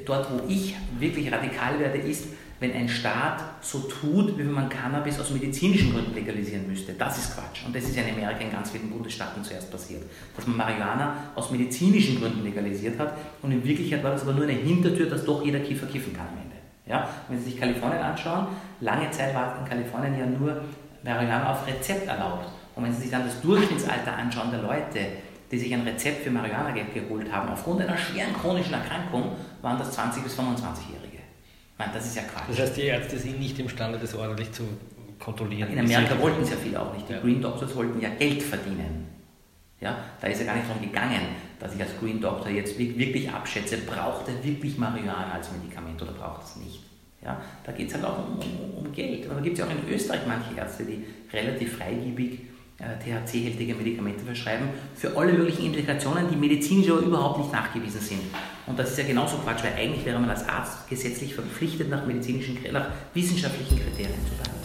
[0.05, 2.27] dort wo ich wirklich radikal werde, ist,
[2.59, 6.93] wenn ein Staat so tut, wie wenn man Cannabis aus medizinischen Gründen legalisieren müsste.
[6.93, 7.65] Das ist Quatsch.
[7.65, 10.03] Und das ist ja in Amerika in ganz vielen Bundesstaaten zuerst passiert.
[10.35, 13.17] Dass man Marihuana aus medizinischen Gründen legalisiert hat.
[13.41, 16.27] Und in Wirklichkeit war das aber nur eine Hintertür, dass doch jeder Kiffer kiffen kann
[16.27, 16.55] am Ende.
[16.85, 17.09] Ja?
[17.27, 18.47] Wenn Sie sich Kalifornien anschauen,
[18.79, 20.61] lange Zeit war in Kalifornien ja nur
[21.03, 22.47] Marihuana auf Rezept erlaubt.
[22.75, 24.99] Und wenn Sie sich dann das Durchschnittsalter anschauen der Leute,
[25.51, 29.31] die sich ein Rezept für Marihuana geholt haben, aufgrund einer schweren chronischen Erkrankung,
[29.61, 31.04] waren das 20- bis 25-Jährige.
[31.77, 32.49] Das ist ja Quatsch.
[32.49, 34.63] Das heißt, die Ärzte sind nicht imstande, das ordentlich zu
[35.19, 35.71] kontrollieren.
[35.71, 37.09] In Amerika wollten es ja viele auch nicht.
[37.09, 37.19] Die ja.
[37.19, 39.07] Green Doctors wollten ja Geld verdienen.
[39.81, 41.19] Ja, da ist ja gar nicht darum gegangen,
[41.59, 46.13] dass ich als Green Doctor jetzt wirklich abschätze, braucht er wirklich Marihuana als Medikament oder
[46.13, 46.79] braucht es nicht.
[47.21, 49.27] Ja, da geht es halt auch um, um, um Geld.
[49.27, 51.03] Und da gibt es ja auch in Österreich manche Ärzte, die
[51.33, 52.39] relativ freigiebig
[52.77, 58.21] äh, THC-hältige Medikamente verschreiben für alle möglichen Indikationen, die medizinisch aber überhaupt nicht nachgewiesen sind.
[58.67, 62.05] Und das ist ja genauso Quatsch, weil eigentlich wäre man als Arzt gesetzlich verpflichtet, nach
[62.05, 64.55] medizinischen, nach wissenschaftlichen Kriterien zu behandeln.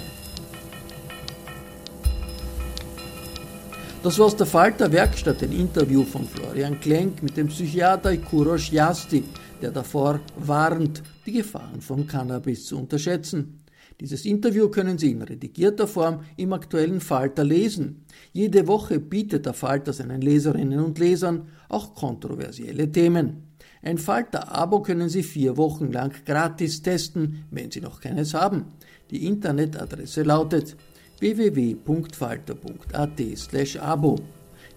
[4.03, 8.73] Das war aus der Falter Werkstatt ein Interview von Florian Klenk mit dem Psychiater Kurosh
[8.73, 9.23] Jasti,
[9.61, 13.61] der davor warnt, die Gefahren von Cannabis zu unterschätzen.
[14.01, 18.07] Dieses Interview können Sie in redigierter Form im aktuellen Falter lesen.
[18.33, 23.50] Jede Woche bietet der Falter seinen Leserinnen und Lesern auch kontroversielle Themen.
[23.83, 28.67] Ein Falter-Abo können Sie vier Wochen lang gratis testen, wenn Sie noch keines haben.
[29.11, 30.77] Die Internetadresse lautet
[31.19, 34.19] www.falter.at/abo.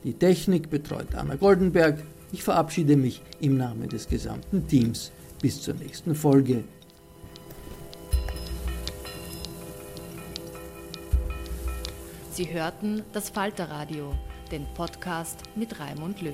[0.04, 2.02] Die Technik betreut Anna Goldenberg.
[2.32, 5.12] Ich verabschiede mich im Namen des gesamten Teams.
[5.42, 6.64] Bis zur nächsten Folge.
[12.32, 14.14] Sie hörten das Falterradio,
[14.52, 16.34] den Podcast mit Raimund Löw.